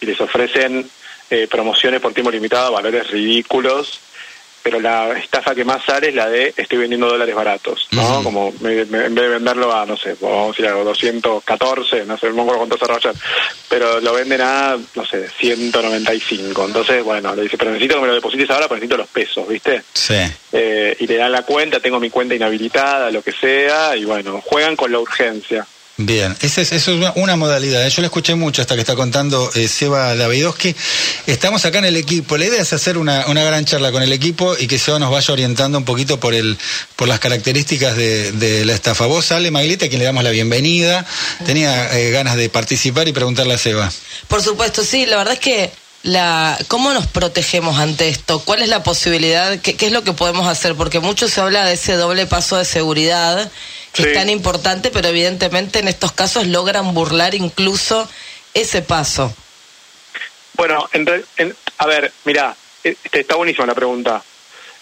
y 0.00 0.06
les 0.06 0.20
ofrecen 0.20 0.88
eh, 1.30 1.46
promociones 1.48 2.00
por 2.00 2.12
tiempo 2.12 2.30
limitado 2.30 2.72
valores 2.72 3.10
ridículos, 3.10 4.00
pero 4.62 4.80
la 4.80 5.12
estafa 5.18 5.54
que 5.54 5.64
más 5.64 5.84
sale 5.84 6.08
es 6.08 6.14
la 6.14 6.28
de 6.28 6.52
estoy 6.56 6.78
vendiendo 6.78 7.08
dólares 7.08 7.34
baratos, 7.34 7.88
¿no? 7.92 8.22
Como 8.22 8.52
me- 8.60 8.84
me- 8.86 9.06
en 9.06 9.14
vez 9.14 9.24
de 9.24 9.28
venderlo 9.28 9.74
a, 9.74 9.86
no 9.86 9.96
sé, 9.96 10.16
vamos 10.20 10.44
a 10.44 10.48
decir 10.50 10.66
algo, 10.66 10.84
214, 10.84 12.04
no 12.04 12.18
sé, 12.18 12.28
no 12.28 12.34
me 12.34 12.40
acuerdo 12.42 12.58
cuánto 12.58 12.78
cerró 12.78 12.96
ayer, 12.96 13.14
pero 13.68 14.00
lo 14.00 14.12
venden 14.12 14.40
a, 14.42 14.76
no 14.94 15.06
sé, 15.06 15.28
195. 15.38 16.64
Entonces, 16.66 17.02
bueno, 17.02 17.34
le 17.34 17.42
dice, 17.42 17.56
pero 17.58 17.70
necesito 17.70 17.96
que 17.96 18.00
me 18.02 18.08
lo 18.08 18.14
deposites 18.14 18.50
ahora, 18.50 18.68
porque 18.68 18.80
necesito 18.86 18.96
los 18.98 19.08
pesos, 19.08 19.48
¿viste? 19.48 19.82
Sí. 19.92 20.14
Eh, 20.52 20.96
y 21.00 21.06
le 21.06 21.16
dan 21.16 21.32
la 21.32 21.42
cuenta, 21.42 21.80
tengo 21.80 22.00
mi 22.00 22.10
cuenta 22.10 22.34
inhabilitada, 22.34 23.10
lo 23.10 23.22
que 23.22 23.32
sea, 23.32 23.96
y 23.96 24.04
bueno, 24.04 24.40
juegan 24.44 24.76
con 24.76 24.92
la 24.92 24.98
urgencia. 24.98 25.66
Bien, 26.02 26.34
esa 26.40 26.62
es, 26.62 26.72
eso 26.72 26.92
es 26.92 27.12
una, 27.14 27.36
modalidad. 27.36 27.86
¿eh? 27.86 27.90
Yo 27.90 28.00
la 28.00 28.06
escuché 28.06 28.34
mucho 28.34 28.62
hasta 28.62 28.74
que 28.74 28.80
está 28.80 28.94
contando 28.94 29.50
eh, 29.54 29.68
Seba 29.68 30.14
Davidowski. 30.14 30.74
Estamos 31.26 31.66
acá 31.66 31.78
en 31.80 31.84
el 31.84 31.96
equipo. 31.96 32.38
La 32.38 32.46
idea 32.46 32.62
es 32.62 32.72
hacer 32.72 32.96
una, 32.96 33.22
gran 33.24 33.66
charla 33.66 33.92
con 33.92 34.02
el 34.02 34.10
equipo 34.10 34.56
y 34.56 34.66
que 34.66 34.78
Seba 34.78 34.98
nos 34.98 35.10
vaya 35.10 35.30
orientando 35.30 35.76
un 35.76 35.84
poquito 35.84 36.18
por 36.18 36.32
el 36.34 36.56
por 36.96 37.06
las 37.06 37.18
características 37.18 37.96
de, 37.96 38.32
de 38.32 38.64
la 38.64 38.72
estafa. 38.72 39.04
Vos, 39.06 39.30
Ale 39.30 39.50
Maglita, 39.50 39.86
a 39.86 39.88
quien 39.90 39.98
le 39.98 40.06
damos 40.06 40.24
la 40.24 40.30
bienvenida, 40.30 41.04
tenía 41.44 41.98
eh, 41.98 42.10
ganas 42.10 42.36
de 42.36 42.48
participar 42.48 43.06
y 43.06 43.12
preguntarle 43.12 43.52
a 43.52 43.58
Seba. 43.58 43.92
Por 44.26 44.42
supuesto, 44.42 44.82
sí, 44.82 45.04
la 45.04 45.18
verdad 45.18 45.34
es 45.34 45.40
que 45.40 45.70
la 46.02 46.58
cómo 46.68 46.94
nos 46.94 47.08
protegemos 47.08 47.78
ante 47.78 48.08
esto, 48.08 48.40
cuál 48.40 48.62
es 48.62 48.70
la 48.70 48.82
posibilidad, 48.82 49.58
qué, 49.58 49.76
qué 49.76 49.86
es 49.86 49.92
lo 49.92 50.02
que 50.02 50.14
podemos 50.14 50.48
hacer, 50.48 50.76
porque 50.76 50.98
mucho 50.98 51.28
se 51.28 51.42
habla 51.42 51.66
de 51.66 51.74
ese 51.74 51.92
doble 51.92 52.26
paso 52.26 52.56
de 52.56 52.64
seguridad 52.64 53.50
que 53.92 54.02
Sí. 54.02 54.08
es 54.08 54.14
tan 54.14 54.30
importante, 54.30 54.90
pero 54.90 55.08
evidentemente 55.08 55.78
en 55.80 55.88
estos 55.88 56.12
casos 56.12 56.46
logran 56.46 56.94
burlar 56.94 57.34
incluso 57.34 58.08
ese 58.54 58.82
paso. 58.82 59.34
Bueno, 60.54 60.88
en 60.92 61.06
en- 61.36 61.56
a 61.78 61.86
ver, 61.86 62.12
mira, 62.24 62.54
está 62.84 63.36
buenísima 63.36 63.66
la 63.66 63.74
pregunta. 63.74 64.22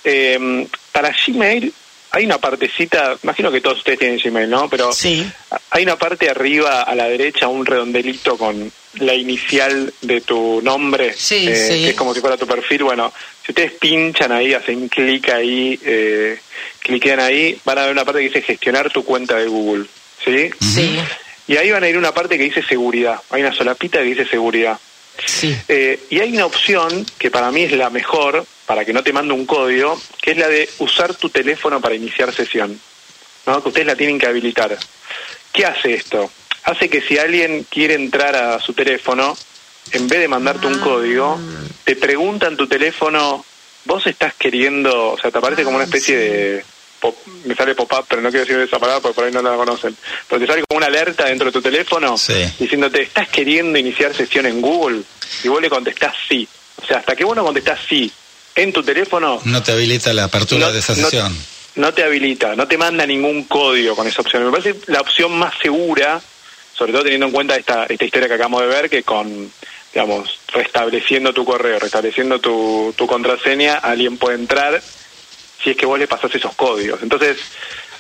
Eh, 0.05 0.67
para 0.93 1.15
Gmail 1.27 1.73
hay 2.11 2.25
una 2.25 2.39
partecita, 2.39 3.17
imagino 3.23 3.51
que 3.51 3.61
todos 3.61 3.79
ustedes 3.79 3.99
tienen 3.99 4.19
Gmail, 4.23 4.49
¿no? 4.49 4.69
Pero 4.69 4.93
Sí. 4.93 5.27
hay 5.71 5.83
una 5.83 5.97
parte 5.97 6.31
arriba 6.31 6.83
a 6.83 6.95
la 6.95 7.05
derecha, 7.09 7.49
un 7.49 7.67
redondelito 7.67 8.37
con 8.39 8.71
la 8.95 9.15
inicial 9.15 9.93
de 10.01 10.21
tu 10.23 10.61
nombre, 10.63 11.13
Sí, 11.15 11.47
eh, 11.49 11.55
sí. 11.57 11.83
que 11.85 11.91
es 11.91 11.97
como 11.97 12.15
si 12.15 12.21
fuera 12.21 12.37
tu 12.37 12.47
perfil. 12.47 12.85
Bueno, 12.85 13.13
si 13.45 13.53
ustedes 13.53 13.73
pinchan 13.73 14.33
ahí, 14.33 14.55
hacen 14.55 14.89
clic 14.89 15.29
ahí, 15.31 15.79
eh, 15.85 16.39
cliquean 16.81 17.21
ahí, 17.21 17.59
van 17.65 17.79
a 17.79 17.83
ver 17.83 17.93
una 17.93 18.05
parte 18.05 18.21
que 18.21 18.29
dice 18.29 18.43
gestionar 18.43 18.91
tu 18.91 19.05
cuenta 19.05 19.37
de 19.37 19.47
Google, 19.47 19.85
¿sí? 20.25 20.51
Sí, 20.61 20.99
Y 21.47 21.57
ahí 21.57 21.71
van 21.71 21.83
a 21.83 21.89
ir 21.89 21.97
una 21.97 22.13
parte 22.13 22.37
que 22.37 22.45
dice 22.45 22.63
seguridad. 22.63 23.21
Hay 23.31 23.41
una 23.43 23.55
solapita 23.55 23.99
que 24.01 24.05
dice 24.05 24.27
seguridad. 24.27 24.79
Sí. 25.25 25.57
Eh, 25.69 26.01
y 26.11 26.21
hay 26.21 26.33
una 26.35 26.47
opción 26.47 27.07
que 27.19 27.31
para 27.31 27.51
mí 27.51 27.63
es 27.63 27.73
la 27.73 27.91
mejor, 27.91 28.45
para 28.67 28.85
que 28.85 28.93
no 28.93 29.03
te 29.03 29.13
mande 29.13 29.35
un 29.35 29.47
código, 29.47 30.01
que 30.21 30.33
es 30.33 30.39
la 30.39 30.49
de 30.49 30.69
usar 30.79 31.15
tu 31.15 31.31
teléfono 31.31 31.81
para 31.81 31.95
iniciar 31.95 32.33
sesión. 32.33 32.81
¿no? 33.47 33.63
Que 33.63 33.69
ustedes 33.69 33.87
la 33.87 33.97
tienen 33.97 34.19
que 34.19 34.27
habilitar. 34.27 34.79
¿Qué 35.53 35.65
hace 35.65 35.95
esto? 35.95 36.31
Hace 36.65 36.89
que 36.89 37.01
si 37.01 37.19
alguien 37.19 37.65
quiere 37.69 37.95
entrar 37.95 38.37
a 38.37 38.61
su 38.61 38.75
teléfono, 38.75 39.37
en 39.93 40.07
vez 40.09 40.21
de 40.21 40.29
mandarte 40.29 40.67
un 40.67 40.79
código, 40.81 41.41
te 41.85 41.97
pregunta 41.97 42.47
en 42.47 42.57
tu 42.57 42.67
teléfono, 42.67 43.45
vos 43.85 44.07
estás 44.07 44.35
queriendo, 44.35 45.13
o 45.13 45.19
sea, 45.19 45.31
te 45.31 45.39
aparece 45.39 45.65
como 45.65 45.77
una 45.77 45.85
especie 45.85 46.17
de... 46.17 46.65
pop- 47.01 47.27
me 47.45 47.55
sale 47.55 47.75
pop-up, 47.75 48.05
pero 48.09 48.21
no 48.23 48.31
quiero 48.31 48.45
decir 48.47 48.61
esa 48.61 48.79
palabra 48.79 49.01
porque 49.01 49.15
por 49.15 49.25
ahí 49.25 49.33
no 49.33 49.43
la 49.43 49.55
conocen. 49.57 49.97
Pero 50.29 50.41
te 50.41 50.47
sale 50.47 50.63
como 50.69 50.79
una 50.79 50.87
alerta 50.87 51.25
dentro 51.27 51.47
de 51.47 51.53
tu 51.53 51.63
teléfono 51.63 52.17
Sí. 52.19 52.35
diciéndote, 52.59 53.03
¿estás 53.03 53.29
queriendo 53.29 53.79
iniciar 53.79 54.15
sesión 54.15 54.47
en 54.47 54.61
Google? 54.61 55.03
Y 55.45 55.49
vos 55.49 55.61
le 55.61 55.69
contestás 55.71 56.15
sí. 56.29 56.47
O 56.83 56.87
sea, 56.87 56.99
hasta 56.99 57.15
que 57.17 57.25
vos 57.25 57.37
no 57.37 57.45
contestás 57.45 57.81
sí 57.89 58.11
en 58.55 58.73
tu 58.73 58.83
teléfono, 58.83 59.41
No 59.45 59.63
te 59.63 59.73
habilita 59.73 60.13
la 60.13 60.25
apertura 60.25 60.67
no, 60.67 60.73
de 60.73 60.79
esa 60.81 60.95
no- 60.97 61.05
sesión. 61.09 61.37
no 61.77 61.95
te 61.95 62.03
habilita, 62.03 62.57
no 62.57 62.67
te 62.67 62.77
manda 62.79 63.07
ningún 63.07 63.45
código 63.45 63.95
con 63.95 64.07
esa 64.09 64.23
opción. 64.23 64.45
Me 64.45 64.51
parece 64.51 64.75
la 64.87 65.01
opción 65.01 65.37
más 65.39 65.55
segura, 65.63 66.21
sobre 66.77 66.93
todo 66.93 67.03
teniendo 67.03 67.27
en 67.27 67.33
cuenta 67.33 67.57
esta, 67.57 67.85
esta 67.89 68.05
historia 68.05 68.27
que 68.29 68.35
acabamos 68.35 68.63
de 68.63 68.67
ver, 68.69 68.91
que 68.91 69.03
con, 69.05 69.51
digamos, 69.93 70.39
restableciendo 70.53 71.33
tu 71.33 71.45
correo, 71.45 71.79
restableciendo 71.79 72.41
tu, 72.41 72.93
tu 72.97 73.07
contraseña, 73.07 73.75
alguien 73.77 74.17
puede 74.17 74.37
entrar 74.37 74.83
si 75.63 75.71
es 75.71 75.77
que 75.77 75.87
vos 75.87 75.99
le 75.99 76.07
pasás 76.07 76.35
esos 76.35 76.55
códigos. 76.55 77.03
Entonces, 77.03 77.37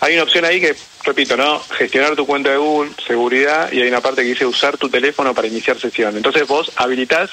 hay 0.00 0.14
una 0.14 0.22
opción 0.24 0.44
ahí 0.44 0.60
que, 0.60 0.76
repito, 1.04 1.36
¿no? 1.36 1.60
Gestionar 1.76 2.14
tu 2.14 2.24
cuenta 2.26 2.50
de 2.50 2.56
Google, 2.56 2.92
seguridad, 3.06 3.72
y 3.72 3.80
hay 3.82 3.88
una 3.88 4.00
parte 4.00 4.22
que 4.22 4.28
dice 4.28 4.46
usar 4.46 4.76
tu 4.78 4.88
teléfono 4.88 5.34
para 5.34 5.48
iniciar 5.48 5.78
sesión. 5.80 6.16
Entonces 6.16 6.46
vos 6.46 6.70
habilitás 6.76 7.30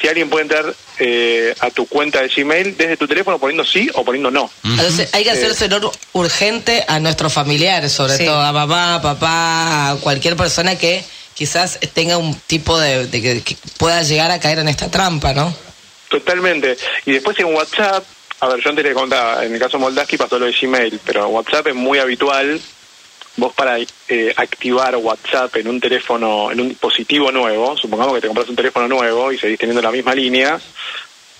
si 0.00 0.08
alguien 0.08 0.28
puede 0.28 0.42
entrar 0.42 0.74
eh, 0.98 1.54
a 1.60 1.70
tu 1.70 1.86
cuenta 1.86 2.20
de 2.20 2.28
Gmail 2.28 2.76
desde 2.76 2.96
tu 2.96 3.06
teléfono 3.06 3.38
poniendo 3.38 3.64
sí 3.64 3.88
o 3.94 4.04
poniendo 4.04 4.30
no. 4.30 4.50
Entonces 4.64 5.08
hay 5.14 5.22
que 5.22 5.30
Eh, 5.30 5.32
hacerse 5.32 5.68
urgente 6.12 6.84
a 6.88 6.98
nuestros 7.00 7.32
familiares, 7.32 7.92
sobre 7.92 8.16
Sí. 8.18 8.24
todo 8.26 8.40
a 8.40 8.52
mamá, 8.52 9.00
papá, 9.00 9.90
a 9.92 9.96
cualquier 9.96 10.36
persona 10.36 10.76
que 10.76 11.02
quizás 11.34 11.78
tenga 11.94 12.18
un 12.18 12.34
tipo 12.46 12.78
de, 12.78 13.06
de 13.06 13.22
que, 13.22 13.42
que 13.42 13.56
pueda 13.78 14.02
llegar 14.02 14.30
a 14.30 14.40
caer 14.40 14.58
en 14.58 14.68
esta 14.68 14.90
trampa, 14.90 15.32
¿no? 15.32 15.54
Totalmente. 16.08 16.76
Y 17.06 17.12
después 17.12 17.38
en 17.38 17.46
WhatsApp, 17.54 18.04
a 18.44 18.48
ver, 18.48 18.62
yo 18.62 18.70
antes 18.70 18.84
le 18.84 18.94
contaba, 18.94 19.44
en 19.44 19.54
el 19.54 19.58
caso 19.58 19.78
de 19.78 19.82
Moldaski 19.82 20.16
pasó 20.16 20.38
lo 20.38 20.46
de 20.46 20.52
Gmail, 20.52 21.00
pero 21.04 21.28
WhatsApp 21.28 21.68
es 21.68 21.74
muy 21.74 21.98
habitual 21.98 22.60
vos 23.36 23.52
para 23.52 23.78
eh, 23.78 24.32
activar 24.36 24.96
WhatsApp 24.96 25.56
en 25.56 25.68
un 25.68 25.80
teléfono, 25.80 26.50
en 26.52 26.60
un 26.60 26.68
dispositivo 26.68 27.32
nuevo, 27.32 27.76
supongamos 27.76 28.14
que 28.14 28.20
te 28.20 28.26
compras 28.28 28.48
un 28.48 28.56
teléfono 28.56 28.86
nuevo 28.86 29.32
y 29.32 29.38
seguís 29.38 29.58
teniendo 29.58 29.82
la 29.82 29.90
misma 29.90 30.14
línea, 30.14 30.60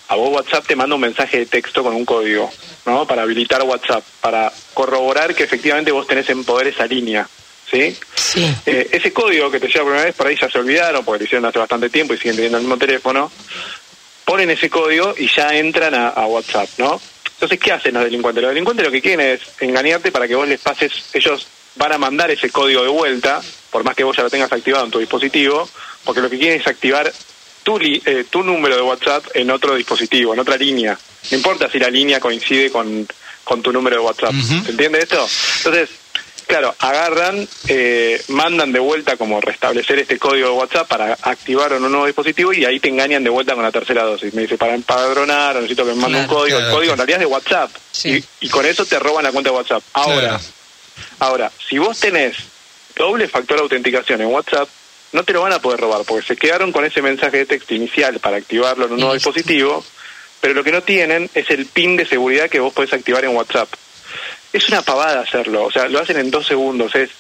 a 0.09 0.17
vos 0.17 0.31
WhatsApp 0.31 0.67
te 0.67 0.77
manda 0.77 0.95
un 0.95 1.01
mensaje 1.01 1.39
de 1.39 1.47
texto 1.47 1.83
con 1.83 1.95
un 1.95 2.05
código, 2.05 2.51
¿no? 2.87 3.07
Para 3.07 3.23
habilitar 3.23 3.63
WhatsApp, 3.63 4.05
para 4.21 4.53
corroborar 4.75 5.35
que 5.35 5.45
efectivamente 5.45 5.93
vos 5.93 6.07
tenés 6.07 6.29
en 6.31 6.45
poder 6.45 6.69
esa 6.69 6.87
línea, 6.87 7.29
¿sí? 7.71 7.97
Sí. 8.15 8.55
Eh, 8.67 8.89
ese 8.93 9.13
código 9.13 9.51
que 9.51 9.61
te 9.61 9.69
llega 9.69 9.81
por 9.81 9.93
primera 9.93 10.07
vez, 10.07 10.15
por 10.15 10.27
ahí 10.27 10.37
ya 10.39 10.51
se 10.51 10.59
olvidaron, 10.59 11.05
porque 11.05 11.21
lo 11.21 11.25
hicieron 11.25 11.47
hace 11.47 11.59
bastante 11.59 11.91
tiempo 11.91 12.15
y 12.15 12.19
siguen 12.19 12.37
teniendo 12.37 12.59
el 12.59 12.65
mismo 12.65 12.77
teléfono, 12.77 13.31
ponen 14.25 14.51
ese 14.51 14.71
código 14.71 15.15
y 15.17 15.29
ya 15.29 15.49
entran 15.55 15.95
a, 15.95 16.09
a 16.09 16.27
WhatsApp, 16.27 16.69
¿no? 16.79 17.01
Entonces, 17.35 17.59
¿qué 17.59 17.73
hacen 17.73 17.95
los 17.95 18.05
delincuentes? 18.05 18.43
Los 18.43 18.51
delincuentes 18.53 18.87
lo 18.87 18.93
que 18.93 19.03
quieren 19.03 19.21
es 19.27 19.41
engañarte 19.61 20.13
para 20.13 20.27
que 20.29 20.35
vos 20.35 20.49
les 20.49 20.61
pases, 20.61 20.93
ellos 21.13 21.47
van 21.77 21.93
a 21.93 21.99
mandar 21.99 22.31
ese 22.31 22.49
código 22.51 22.83
de 22.83 22.89
vuelta, 22.89 23.43
por 23.71 23.83
más 23.85 23.95
que 23.97 24.05
vos 24.05 24.17
ya 24.17 24.23
lo 24.23 24.31
tengas 24.31 24.53
activado 24.53 24.85
en 24.85 24.91
tu 24.91 24.99
dispositivo, 25.01 25.69
porque 26.05 26.21
lo 26.21 26.31
que 26.31 26.39
quieren 26.39 26.61
es 26.61 26.67
activar 26.67 27.13
tu, 27.65 27.79
li- 27.79 28.01
eh, 28.07 28.25
tu 28.31 28.43
número 28.45 28.77
de 28.77 28.83
WhatsApp 28.83 29.25
en 29.35 29.51
otro 29.51 29.75
dispositivo, 29.75 30.33
en 30.33 30.41
otra 30.41 30.57
línea. 30.57 30.97
No 31.31 31.37
importa 31.37 31.69
si 31.71 31.79
la 31.79 31.89
línea 31.91 32.21
coincide 32.21 32.71
con, 32.71 33.07
con 33.43 33.63
tu 33.63 33.73
número 33.73 33.97
de 33.97 34.03
WhatsApp. 34.03 34.33
¿Se 34.65 34.71
entiende 34.71 34.99
esto? 35.01 35.27
Entonces, 35.59 35.89
claro, 36.47 36.75
agarran, 36.79 37.47
eh, 37.69 38.23
mandan 38.29 38.73
de 38.73 38.79
vuelta 38.79 39.17
como 39.17 39.41
restablecer 39.41 39.99
este 40.01 40.19
código 40.19 40.49
de 40.49 40.55
WhatsApp 40.55 40.89
para 40.89 41.17
activar 41.23 41.73
en 41.73 41.85
un 41.85 41.91
nuevo 41.93 42.07
dispositivo 42.07 42.53
y 42.53 42.65
ahí 42.65 42.81
te 42.81 42.89
engañan 42.89 43.25
de 43.25 43.31
vuelta 43.31 43.55
con 43.55 43.63
la 43.63 43.73
tercera 43.73 44.03
dosis. 44.05 44.33
Me 44.35 44.43
dice, 44.43 44.57
para 44.59 44.75
empadronar, 44.75 45.57
necesito 45.57 45.85
que 45.85 45.95
me 45.95 46.01
mande 46.03 46.21
un 46.21 46.27
código. 46.27 46.57
claro, 46.59 46.67
el 46.71 46.75
código 46.75 46.93
en 46.93 46.99
realidad 46.99 47.19
es 47.21 47.27
de 47.29 47.33
WhatsApp. 47.33 47.71
Sí. 47.93 48.25
Y, 48.41 48.47
y 48.47 48.49
con 48.49 48.65
eso 48.67 48.85
te 48.85 48.99
roban 48.99 49.25
la 49.25 49.33
cuenta 49.33 49.51
de 49.51 49.57
WhatsApp. 49.57 49.83
Ahora, 49.93 50.21
Claro. 50.29 50.41
ahora, 51.21 51.53
si 51.69 51.79
vos 51.79 51.99
tenés 51.99 52.37
doble 52.97 53.27
factor 53.29 53.57
de 53.57 53.63
autenticación 53.63 54.21
en 54.21 54.29
WhatsApp, 54.29 54.69
no 55.13 55.23
te 55.25 55.33
lo 55.33 55.43
van 55.43 55.53
a 55.53 55.61
poder 55.61 55.81
robar, 55.81 56.03
porque 56.07 56.27
se 56.27 56.37
quedaron 56.37 56.73
con 56.73 56.85
ese 56.85 57.01
mensaje 57.03 57.39
de 57.39 57.47
texto 57.47 57.75
inicial 57.75 58.19
para 58.19 58.37
activarlo 58.37 58.87
en 58.87 58.93
un 58.93 58.99
nuevo 59.01 59.15
dispositivo, 59.15 59.85
pero 60.41 60.55
lo 60.55 60.65
que 60.65 60.73
no 60.73 60.83
tienen 60.83 61.31
es 61.35 61.51
el 61.51 61.67
PIN 61.67 61.97
de 61.97 62.05
seguridad 62.07 62.51
que 62.51 62.61
vos 62.61 62.73
podés 62.73 62.93
activar 62.93 63.25
en 63.25 63.35
WhatsApp. 63.37 63.69
Es 64.55 64.69
una 64.69 64.83
pavada 64.83 65.21
hacerlo, 65.21 65.65
o 65.65 65.71
sea, 65.73 65.89
lo 65.89 66.01
hacen 66.01 66.17
en 66.17 66.31
dos 66.31 66.47
segundos, 66.47 66.95
es 66.95 67.11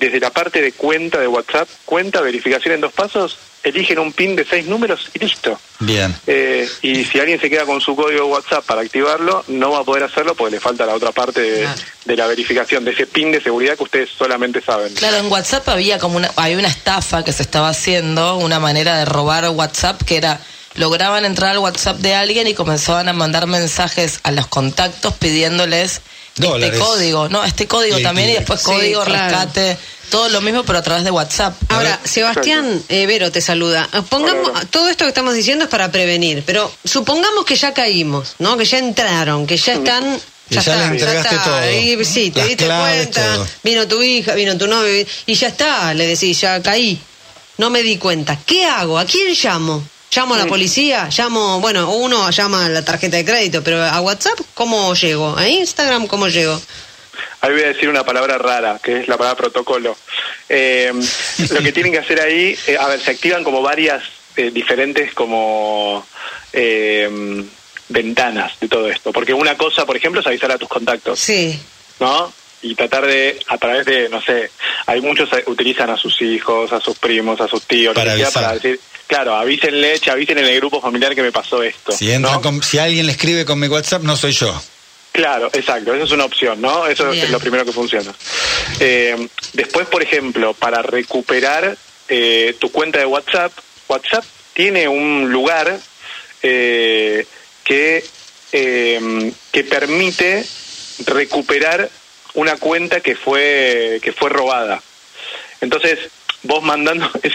desde 0.00 0.18
la 0.18 0.30
parte 0.30 0.62
de 0.62 0.72
cuenta 0.72 1.20
de 1.20 1.28
WhatsApp, 1.28 1.68
cuenta, 1.84 2.22
verificación 2.22 2.74
en 2.74 2.80
dos 2.80 2.92
pasos, 2.94 3.36
eligen 3.62 3.98
un 3.98 4.14
PIN 4.14 4.34
de 4.34 4.46
seis 4.46 4.64
números 4.66 5.10
y 5.12 5.18
listo. 5.18 5.60
Bien. 5.80 6.14
Eh, 6.26 6.66
y 6.80 7.04
si 7.04 7.20
alguien 7.20 7.38
se 7.38 7.50
queda 7.50 7.66
con 7.66 7.82
su 7.82 7.94
código 7.94 8.24
de 8.24 8.32
WhatsApp 8.32 8.64
para 8.64 8.80
activarlo, 8.80 9.44
no 9.48 9.72
va 9.72 9.80
a 9.80 9.84
poder 9.84 10.04
hacerlo 10.04 10.34
porque 10.34 10.52
le 10.52 10.60
falta 10.60 10.86
la 10.86 10.94
otra 10.94 11.12
parte 11.12 11.42
de, 11.42 11.60
Claro. 11.60 11.80
de 12.06 12.16
la 12.16 12.26
verificación, 12.28 12.82
de 12.82 12.92
ese 12.92 13.06
PIN 13.06 13.32
de 13.32 13.42
seguridad 13.42 13.76
que 13.76 13.82
ustedes 13.82 14.08
solamente 14.16 14.62
saben. 14.62 14.94
Claro, 14.94 15.18
en 15.18 15.30
WhatsApp 15.30 15.68
había 15.68 15.98
como 15.98 16.16
una, 16.16 16.30
había 16.36 16.58
una 16.58 16.68
estafa 16.68 17.24
que 17.24 17.32
se 17.34 17.42
estaba 17.42 17.68
haciendo, 17.68 18.36
una 18.38 18.58
manera 18.58 18.96
de 18.96 19.04
robar 19.04 19.48
WhatsApp 19.50 20.02
que 20.02 20.16
era 20.16 20.40
lograban 20.76 21.24
entrar 21.24 21.52
al 21.52 21.58
WhatsApp 21.58 21.98
de 21.98 22.14
alguien 22.14 22.46
y 22.46 22.54
comenzaban 22.54 23.08
a 23.08 23.12
mandar 23.12 23.46
mensajes 23.46 24.20
a 24.24 24.32
los 24.32 24.46
contactos 24.48 25.14
pidiéndoles 25.14 26.00
Dólares. 26.36 26.74
este 26.74 26.78
código, 26.84 27.28
no, 27.28 27.44
este 27.44 27.66
código 27.66 27.98
Y- 27.98 28.02
también 28.02 28.28
y 28.28 28.32
y- 28.32 28.34
después 28.36 28.60
Sí, 28.60 28.66
código, 28.66 29.04
claro. 29.04 29.28
rescate, 29.36 29.78
todo 30.10 30.28
lo 30.28 30.40
mismo 30.40 30.64
pero 30.64 30.78
a 30.78 30.82
través 30.82 31.04
de 31.04 31.10
WhatsApp. 31.10 31.54
Ahora, 31.68 31.98
Sebastián 32.04 32.82
eh, 32.88 33.06
Vero 33.06 33.30
te 33.32 33.40
saluda. 33.40 33.88
Eh, 33.92 34.02
Pongamos, 34.08 34.48
Hola, 34.50 34.64
todo 34.70 34.88
esto 34.88 35.04
que 35.04 35.08
estamos 35.10 35.34
diciendo 35.34 35.64
es 35.64 35.70
para 35.70 35.90
prevenir, 35.92 36.42
pero 36.44 36.72
supongamos 36.84 37.44
que 37.44 37.56
ya 37.56 37.72
caímos, 37.72 38.34
¿no? 38.38 38.56
Que 38.56 38.64
ya 38.64 38.78
entraron, 38.78 39.46
que 39.46 39.56
ya 39.56 39.74
están. 39.74 40.20
Y 40.50 40.58
ya 40.60 40.76
le 40.76 40.84
entregaste 40.84 41.36
todo. 41.42 41.56
Ahí, 41.56 42.04
sí, 42.04 42.30
te 42.30 42.40
Las 42.40 42.48
diste 42.48 42.66
cuenta, 42.66 43.34
todo. 43.34 43.46
vino 43.62 43.88
tu 43.88 44.02
hija, 44.02 44.34
vino 44.34 44.58
tu 44.58 44.66
novio, 44.66 45.06
y 45.24 45.34
ya 45.34 45.48
está, 45.48 45.94
le 45.94 46.06
decís, 46.06 46.38
ya 46.40 46.60
caí. 46.62 47.00
No 47.56 47.70
me 47.70 47.82
di 47.82 47.96
cuenta. 47.96 48.38
¿Qué 48.44 48.66
hago? 48.66 48.98
¿A 48.98 49.06
quién 49.06 49.32
llamo? 49.42 49.82
¿Llamo 50.14 50.34
a 50.34 50.38
la 50.38 50.46
policía? 50.46 51.08
¿Llamo, 51.10 51.60
bueno, 51.60 51.90
uno 51.90 52.30
llama 52.30 52.66
a 52.66 52.68
la 52.68 52.84
tarjeta 52.84 53.16
de 53.16 53.24
crédito, 53.24 53.64
pero 53.64 53.82
a 53.82 54.00
WhatsApp, 54.00 54.38
¿cómo 54.54 54.94
llego? 54.94 55.36
¿A 55.36 55.48
Instagram, 55.48 56.06
cómo 56.06 56.28
llego? 56.28 56.60
Ahí 57.40 57.52
voy 57.52 57.62
a 57.62 57.68
decir 57.68 57.88
una 57.88 58.04
palabra 58.04 58.38
rara, 58.38 58.78
que 58.82 59.00
es 59.00 59.08
la 59.08 59.16
palabra 59.16 59.36
protocolo. 59.36 59.96
Eh, 60.48 60.92
lo 61.50 61.60
que 61.60 61.72
tienen 61.72 61.92
que 61.92 61.98
hacer 61.98 62.20
ahí, 62.20 62.56
eh, 62.66 62.76
a 62.78 62.86
ver, 62.88 63.00
se 63.00 63.10
activan 63.10 63.42
como 63.42 63.60
varias 63.60 64.04
eh, 64.36 64.50
diferentes 64.50 65.12
como 65.14 66.06
eh, 66.52 67.44
ventanas 67.88 68.52
de 68.60 68.68
todo 68.68 68.88
esto. 68.88 69.12
Porque 69.12 69.34
una 69.34 69.56
cosa, 69.56 69.84
por 69.84 69.96
ejemplo, 69.96 70.20
es 70.20 70.26
avisar 70.26 70.52
a 70.52 70.58
tus 70.58 70.68
contactos. 70.68 71.18
Sí. 71.18 71.58
¿no? 71.98 72.32
Y 72.62 72.74
tratar 72.74 73.04
de, 73.06 73.38
a 73.48 73.58
través 73.58 73.84
de, 73.84 74.08
no 74.08 74.22
sé, 74.22 74.50
hay 74.86 75.00
muchos 75.00 75.28
que 75.28 75.42
utilizan 75.50 75.90
a 75.90 75.96
sus 75.96 76.22
hijos, 76.22 76.72
a 76.72 76.80
sus 76.80 76.98
primos, 76.98 77.40
a 77.40 77.48
sus 77.48 77.64
tíos, 77.64 77.94
Para 77.94 78.12
lo 78.12 78.18
que 78.18 78.18
sea, 78.18 78.26
avisar. 78.26 78.42
para 78.42 78.54
decir, 78.54 78.80
claro, 79.14 79.36
avísenle, 79.36 80.00
avisen 80.10 80.38
en 80.38 80.46
el 80.46 80.56
grupo 80.56 80.80
familiar 80.80 81.14
que 81.14 81.22
me 81.22 81.30
pasó 81.30 81.62
esto. 81.62 81.92
Si, 81.92 82.10
entra 82.10 82.32
¿no? 82.32 82.42
con- 82.42 82.62
si 82.64 82.78
alguien 82.78 83.06
le 83.06 83.12
escribe 83.12 83.44
con 83.44 83.60
mi 83.60 83.68
WhatsApp, 83.68 84.02
no 84.02 84.16
soy 84.16 84.32
yo. 84.32 84.60
Claro, 85.12 85.48
exacto, 85.52 85.94
eso 85.94 86.02
es 86.04 86.10
una 86.10 86.24
opción, 86.24 86.60
¿no? 86.60 86.88
Eso 86.88 87.08
Bien. 87.10 87.24
es 87.24 87.30
lo 87.30 87.38
primero 87.38 87.64
que 87.64 87.70
funciona. 87.70 88.12
Eh, 88.80 89.28
después, 89.52 89.86
por 89.86 90.02
ejemplo, 90.02 90.52
para 90.54 90.82
recuperar 90.82 91.76
eh, 92.08 92.56
tu 92.58 92.72
cuenta 92.72 92.98
de 92.98 93.06
WhatsApp, 93.06 93.52
WhatsApp 93.86 94.24
tiene 94.52 94.88
un 94.88 95.30
lugar 95.30 95.78
eh, 96.42 97.24
que, 97.62 98.04
eh, 98.50 99.32
que 99.52 99.62
permite 99.64 100.44
recuperar 101.06 101.88
una 102.34 102.56
cuenta 102.56 102.98
que 103.00 103.14
fue, 103.14 104.00
que 104.02 104.12
fue 104.12 104.28
robada. 104.30 104.82
Entonces, 105.60 106.00
vos 106.42 106.64
mandando, 106.64 107.08
es, 107.22 107.32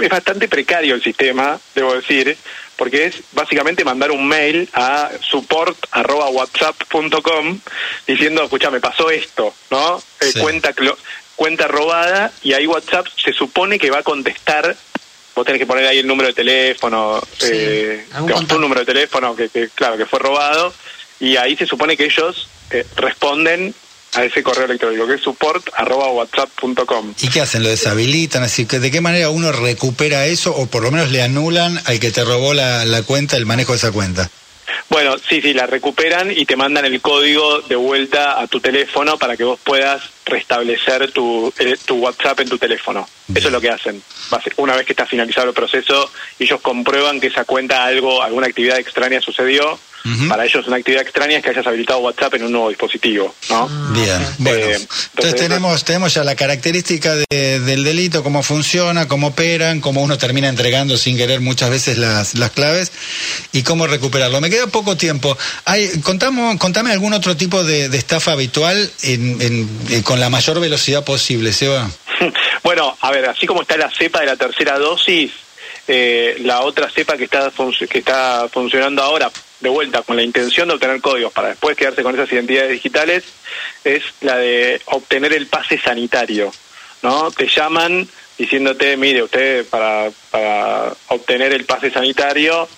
es 0.00 0.08
bastante 0.08 0.48
precario 0.48 0.94
el 0.94 1.02
sistema, 1.02 1.58
debo 1.74 1.94
decir, 1.94 2.36
porque 2.76 3.06
es 3.06 3.20
básicamente 3.32 3.84
mandar 3.84 4.10
un 4.10 4.26
mail 4.26 4.68
a 4.72 5.10
support.whatsapp.com 5.20 7.60
diciendo, 8.06 8.42
escucha, 8.44 8.70
me 8.70 8.80
pasó 8.80 9.10
esto, 9.10 9.54
¿no? 9.70 10.02
Eh, 10.20 10.30
Sí. 10.32 10.40
cuenta, 10.40 10.74
clo- 10.74 10.96
cuenta 11.36 11.68
robada, 11.68 12.32
y 12.42 12.52
ahí 12.52 12.66
WhatsApp 12.66 13.06
se 13.22 13.32
supone 13.32 13.78
que 13.78 13.90
va 13.90 13.98
a 13.98 14.02
contestar. 14.02 14.76
Vos 15.34 15.46
tenés 15.46 15.60
que 15.60 15.66
poner 15.66 15.86
ahí 15.86 15.98
el 15.98 16.06
número 16.06 16.28
de 16.28 16.34
teléfono, 16.34 17.20
Sí, 17.38 17.46
eh, 17.50 18.04
algún 18.12 18.26
digamos, 18.26 18.26
tu 18.26 18.34
contacto. 18.34 18.58
número 18.58 18.80
de 18.80 18.86
teléfono, 18.86 19.36
que, 19.36 19.48
que, 19.48 19.68
claro, 19.68 19.96
que 19.96 20.06
fue 20.06 20.18
robado, 20.18 20.74
y 21.20 21.36
ahí 21.36 21.56
se 21.56 21.66
supone 21.66 21.96
que 21.96 22.04
ellos 22.06 22.48
eh, 22.70 22.84
responden 22.96 23.74
a 24.14 24.24
ese 24.24 24.42
correo 24.42 24.64
electrónico, 24.64 25.06
que 25.06 25.14
es 25.14 25.22
support.whatsapp.com. 25.22 27.14
¿Y 27.20 27.28
qué 27.28 27.40
hacen? 27.40 27.62
¿Lo 27.62 27.68
deshabilitan? 27.68 28.42
Así 28.42 28.66
que, 28.66 28.78
¿de 28.78 28.90
qué 28.90 29.00
manera 29.00 29.30
uno 29.30 29.52
recupera 29.52 30.26
eso 30.26 30.54
o 30.54 30.66
por 30.66 30.82
lo 30.82 30.90
menos 30.90 31.10
le 31.10 31.22
anulan 31.22 31.80
al 31.84 32.00
que 32.00 32.10
te 32.10 32.24
robó 32.24 32.54
la, 32.54 32.84
la 32.84 33.02
cuenta, 33.02 33.36
el 33.36 33.46
manejo 33.46 33.72
de 33.72 33.78
esa 33.78 33.92
cuenta? 33.92 34.30
Bueno, 34.88 35.16
sí, 35.18 35.40
sí, 35.40 35.54
la 35.54 35.66
recuperan 35.66 36.32
y 36.32 36.44
te 36.46 36.56
mandan 36.56 36.84
el 36.84 37.00
código 37.00 37.60
de 37.62 37.76
vuelta 37.76 38.40
a 38.40 38.48
tu 38.48 38.60
teléfono 38.60 39.16
para 39.18 39.36
que 39.36 39.44
vos 39.44 39.60
puedas 39.62 40.02
restablecer 40.24 41.12
tu, 41.12 41.52
eh, 41.60 41.76
tu 41.84 41.96
WhatsApp 41.98 42.40
en 42.40 42.48
tu 42.48 42.58
teléfono. 42.58 43.08
Bien. 43.28 43.38
Eso 43.38 43.48
es 43.48 43.52
lo 43.52 43.60
que 43.60 43.70
hacen. 43.70 44.02
Una 44.56 44.74
vez 44.74 44.86
que 44.86 44.92
está 44.92 45.06
finalizado 45.06 45.48
el 45.48 45.54
proceso, 45.54 46.10
ellos 46.40 46.60
comprueban 46.60 47.20
que 47.20 47.28
esa 47.28 47.44
cuenta 47.44 47.84
algo, 47.84 48.20
alguna 48.20 48.48
actividad 48.48 48.78
extraña 48.80 49.20
sucedió. 49.20 49.78
Para 50.28 50.44
ellos 50.46 50.66
una 50.66 50.76
actividad 50.76 51.02
extraña 51.02 51.36
es 51.38 51.42
que 51.44 51.50
hayas 51.50 51.66
habilitado 51.66 51.98
WhatsApp 52.00 52.34
en 52.34 52.44
un 52.44 52.52
nuevo 52.52 52.68
dispositivo, 52.70 53.34
¿no? 53.50 53.68
Bien, 53.92 54.18
bueno. 54.38 54.58
Eh, 54.58 54.72
entonces 54.72 54.88
entonces, 55.14 55.34
tenemos, 55.36 55.84
tenemos 55.84 56.14
ya 56.14 56.24
la 56.24 56.34
característica 56.34 57.14
de- 57.14 57.60
del 57.60 57.84
delito, 57.84 58.22
cómo 58.22 58.42
funciona, 58.42 59.06
cómo 59.08 59.28
operan, 59.28 59.80
cómo 59.80 60.02
uno 60.02 60.16
termina 60.16 60.48
entregando 60.48 60.96
sin 60.96 61.16
querer 61.16 61.40
muchas 61.40 61.68
veces 61.70 61.98
las, 61.98 62.34
las 62.34 62.50
claves 62.50 62.92
y 63.52 63.62
cómo 63.62 63.86
recuperarlo. 63.86 64.40
Me 64.40 64.48
queda 64.50 64.66
poco 64.68 64.96
tiempo. 64.96 65.36
Hay, 65.66 66.00
contamos, 66.00 66.56
contame 66.58 66.92
algún 66.92 67.12
otro 67.12 67.36
tipo 67.36 67.62
de, 67.62 67.88
de 67.88 67.98
estafa 67.98 68.32
habitual 68.32 68.90
en- 69.02 69.40
en- 69.42 69.68
eh, 69.90 70.02
con 70.02 70.18
la 70.18 70.30
mayor 70.30 70.60
velocidad 70.60 71.04
posible, 71.04 71.52
Seba. 71.52 71.90
Bueno, 72.62 72.96
a 73.00 73.10
ver, 73.10 73.26
así 73.28 73.46
como 73.46 73.62
está 73.62 73.76
la 73.78 73.90
cepa 73.90 74.20
de 74.20 74.26
la 74.26 74.36
tercera 74.36 74.78
dosis, 74.78 75.30
eh, 75.88 76.36
la 76.42 76.60
otra 76.60 76.90
cepa 76.90 77.16
que 77.16 77.24
está, 77.24 77.50
func- 77.50 77.88
que 77.88 77.98
está 78.00 78.46
funcionando 78.52 79.02
ahora, 79.02 79.30
de 79.60 79.68
vuelta, 79.68 80.02
con 80.02 80.16
la 80.16 80.22
intención 80.22 80.68
de 80.68 80.74
obtener 80.74 81.00
códigos 81.00 81.32
para 81.32 81.48
después 81.48 81.76
quedarse 81.76 82.02
con 82.02 82.14
esas 82.14 82.32
identidades 82.32 82.70
digitales, 82.70 83.24
es 83.84 84.02
la 84.20 84.36
de 84.36 84.80
obtener 84.86 85.32
el 85.32 85.46
pase 85.46 85.78
sanitario, 85.78 86.52
¿no? 87.02 87.30
Te 87.30 87.46
llaman 87.46 88.08
diciéndote, 88.38 88.96
mire, 88.96 89.22
usted 89.22 89.66
para, 89.66 90.10
para 90.30 90.94
obtener 91.08 91.52
el 91.52 91.64
pase 91.64 91.90
sanitario, 91.90 92.68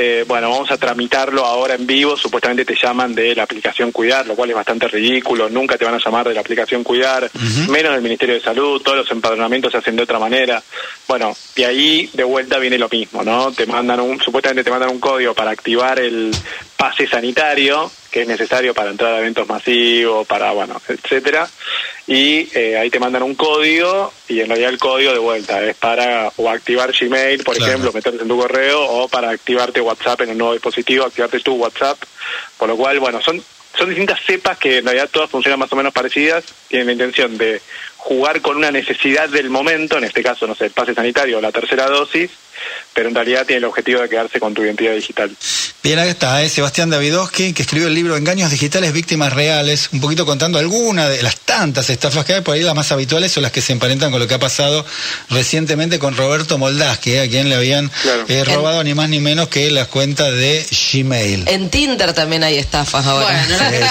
eh, 0.00 0.24
bueno, 0.28 0.48
vamos 0.48 0.70
a 0.70 0.76
tramitarlo 0.76 1.44
ahora 1.44 1.74
en 1.74 1.84
vivo, 1.84 2.16
supuestamente 2.16 2.64
te 2.64 2.76
llaman 2.80 3.16
de 3.16 3.34
la 3.34 3.42
aplicación 3.42 3.90
Cuidar, 3.90 4.24
lo 4.28 4.36
cual 4.36 4.48
es 4.48 4.54
bastante 4.54 4.86
ridículo, 4.86 5.48
nunca 5.48 5.76
te 5.76 5.84
van 5.84 5.94
a 5.94 5.98
llamar 5.98 6.28
de 6.28 6.34
la 6.34 6.40
aplicación 6.40 6.84
Cuidar, 6.84 7.28
menos 7.68 7.92
del 7.92 8.02
Ministerio 8.02 8.36
de 8.36 8.40
Salud, 8.40 8.80
todos 8.80 8.98
los 8.98 9.10
empadronamientos 9.10 9.72
se 9.72 9.78
hacen 9.78 9.96
de 9.96 10.04
otra 10.04 10.20
manera. 10.20 10.62
Bueno, 11.08 11.36
y 11.56 11.64
ahí 11.64 12.10
de 12.12 12.22
vuelta 12.22 12.60
viene 12.60 12.78
lo 12.78 12.88
mismo, 12.88 13.24
¿no? 13.24 13.50
Te 13.50 13.66
mandan 13.66 13.98
un, 13.98 14.20
supuestamente 14.20 14.62
te 14.62 14.70
mandan 14.70 14.90
un 14.90 15.00
código 15.00 15.34
para 15.34 15.50
activar 15.50 15.98
el 15.98 16.30
pase 16.76 17.08
sanitario 17.08 17.90
que 18.10 18.22
es 18.22 18.28
necesario 18.28 18.74
para 18.74 18.90
entrar 18.90 19.14
a 19.14 19.18
eventos 19.18 19.48
masivos, 19.48 20.26
para, 20.26 20.52
bueno, 20.52 20.80
etcétera. 20.88 21.48
Y 22.06 22.48
eh, 22.54 22.78
ahí 22.78 22.90
te 22.90 22.98
mandan 22.98 23.22
un 23.22 23.34
código 23.34 24.12
y 24.28 24.40
en 24.40 24.48
realidad 24.48 24.70
el 24.70 24.78
código 24.78 25.12
de 25.12 25.18
vuelta 25.18 25.62
es 25.62 25.76
para 25.76 26.32
o 26.36 26.48
activar 26.48 26.92
Gmail, 26.92 27.44
por 27.44 27.56
ejemplo, 27.56 27.92
meterte 27.92 28.22
en 28.22 28.28
tu 28.28 28.38
correo 28.38 28.82
o 28.82 29.08
para 29.08 29.30
activarte 29.30 29.80
WhatsApp 29.80 30.22
en 30.22 30.30
un 30.30 30.38
nuevo 30.38 30.52
dispositivo, 30.54 31.04
activarte 31.04 31.40
tu 31.40 31.54
WhatsApp. 31.54 31.98
Por 32.56 32.68
lo 32.68 32.76
cual, 32.76 32.98
bueno, 32.98 33.20
son 33.20 33.42
son 33.78 33.88
distintas 33.90 34.20
cepas 34.24 34.58
que 34.58 34.78
en 34.78 34.84
realidad 34.84 35.08
todas 35.10 35.30
funcionan 35.30 35.60
más 35.60 35.72
o 35.72 35.76
menos 35.76 35.92
parecidas, 35.92 36.44
tienen 36.66 36.86
la 36.88 36.92
intención 36.94 37.38
de 37.38 37.60
jugar 37.96 38.40
con 38.40 38.56
una 38.56 38.72
necesidad 38.72 39.28
del 39.28 39.50
momento, 39.50 39.98
en 39.98 40.04
este 40.04 40.22
caso, 40.22 40.46
no 40.46 40.54
sé, 40.54 40.66
el 40.66 40.70
pase 40.72 40.94
sanitario 40.94 41.38
o 41.38 41.40
la 41.40 41.52
tercera 41.52 41.86
dosis, 41.86 42.30
pero 42.94 43.08
en 43.08 43.14
realidad 43.14 43.46
tiene 43.46 43.58
el 43.58 43.64
objetivo 43.64 44.00
de 44.00 44.08
quedarse 44.08 44.40
con 44.40 44.54
tu 44.54 44.62
identidad 44.62 44.94
digital. 44.94 45.30
Bien, 45.82 45.98
ahí 45.98 46.08
está, 46.08 46.42
¿eh? 46.42 46.48
Sebastián 46.48 46.90
Davidowski, 46.90 47.52
que 47.52 47.62
escribió 47.62 47.86
el 47.88 47.94
libro 47.94 48.16
Engaños 48.16 48.50
Digitales, 48.50 48.92
Víctimas 48.92 49.32
Reales, 49.32 49.90
un 49.92 50.00
poquito 50.00 50.26
contando 50.26 50.58
algunas 50.58 51.08
de 51.08 51.22
las 51.22 51.36
tantas 51.36 51.88
estafas 51.90 52.24
que 52.24 52.34
hay, 52.34 52.40
por 52.40 52.54
ahí 52.54 52.62
las 52.62 52.74
más 52.74 52.90
habituales 52.92 53.32
son 53.32 53.42
las 53.42 53.52
que 53.52 53.60
se 53.60 53.72
emparentan 53.72 54.10
con 54.10 54.20
lo 54.20 54.26
que 54.26 54.34
ha 54.34 54.38
pasado 54.38 54.84
recientemente 55.30 55.98
con 55.98 56.16
Roberto 56.16 56.58
Moldaski, 56.58 57.12
¿eh? 57.12 57.20
a 57.20 57.28
quien 57.28 57.48
le 57.48 57.54
habían 57.54 57.90
eh, 58.28 58.44
robado 58.44 58.82
ni 58.84 58.94
más 58.94 59.08
ni 59.08 59.20
menos 59.20 59.48
que 59.48 59.70
las 59.70 59.88
cuentas 59.88 60.32
de 60.34 60.66
Gmail. 60.92 61.48
En 61.48 61.70
Tinder 61.70 62.12
también 62.12 62.42
hay 62.42 62.58
estafas 62.58 63.06
ahora. 63.06 63.46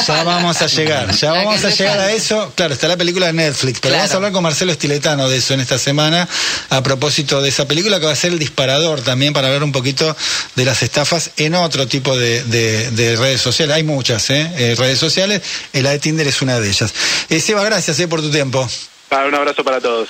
ya 0.05 0.23
vamos 0.23 0.61
a 0.61 0.67
llegar, 0.67 1.11
ya 1.11 1.31
vamos 1.31 1.63
a 1.63 1.69
llegar 1.69 1.99
a 1.99 2.11
eso. 2.11 2.51
Claro, 2.55 2.73
está 2.73 2.87
la 2.87 2.97
película 2.97 3.27
de 3.27 3.33
Netflix, 3.33 3.79
pero 3.79 3.95
vamos 3.95 4.11
a 4.11 4.15
hablar 4.15 4.31
con 4.31 4.43
Marcelo 4.43 4.71
Estiletano 4.71 5.29
de 5.29 5.37
eso 5.37 5.53
en 5.53 5.61
esta 5.61 5.77
semana, 5.77 6.27
a 6.69 6.83
propósito 6.83 7.41
de 7.41 7.49
esa 7.49 7.67
película 7.67 7.99
que 7.99 8.05
va 8.05 8.11
a 8.11 8.15
ser 8.15 8.33
el 8.33 8.39
disparador 8.57 9.01
también 9.01 9.33
para 9.33 9.49
hablar 9.49 9.63
un 9.63 9.71
poquito 9.71 10.15
de 10.55 10.65
las 10.65 10.81
estafas 10.81 11.29
en 11.37 11.53
otro 11.53 11.87
tipo 11.87 12.17
de, 12.17 13.15
redes 13.19 13.39
sociales. 13.39 13.75
Hay 13.75 13.83
muchas 13.83 14.31
¿eh? 14.31 14.51
¿eh? 14.57 14.75
redes 14.75 14.97
sociales, 14.97 15.43
la 15.73 15.91
de 15.91 15.99
Tinder 15.99 16.25
es 16.25 16.41
una 16.41 16.59
de 16.59 16.67
ellas. 16.67 16.91
Eh, 17.29 17.39
Seba, 17.39 17.63
gracias 17.63 17.99
eh, 17.99 18.07
por 18.07 18.19
tu 18.19 18.31
tiempo. 18.31 18.67
un 19.11 19.35
abrazo 19.35 19.63
para 19.63 19.79
todos. 19.79 20.09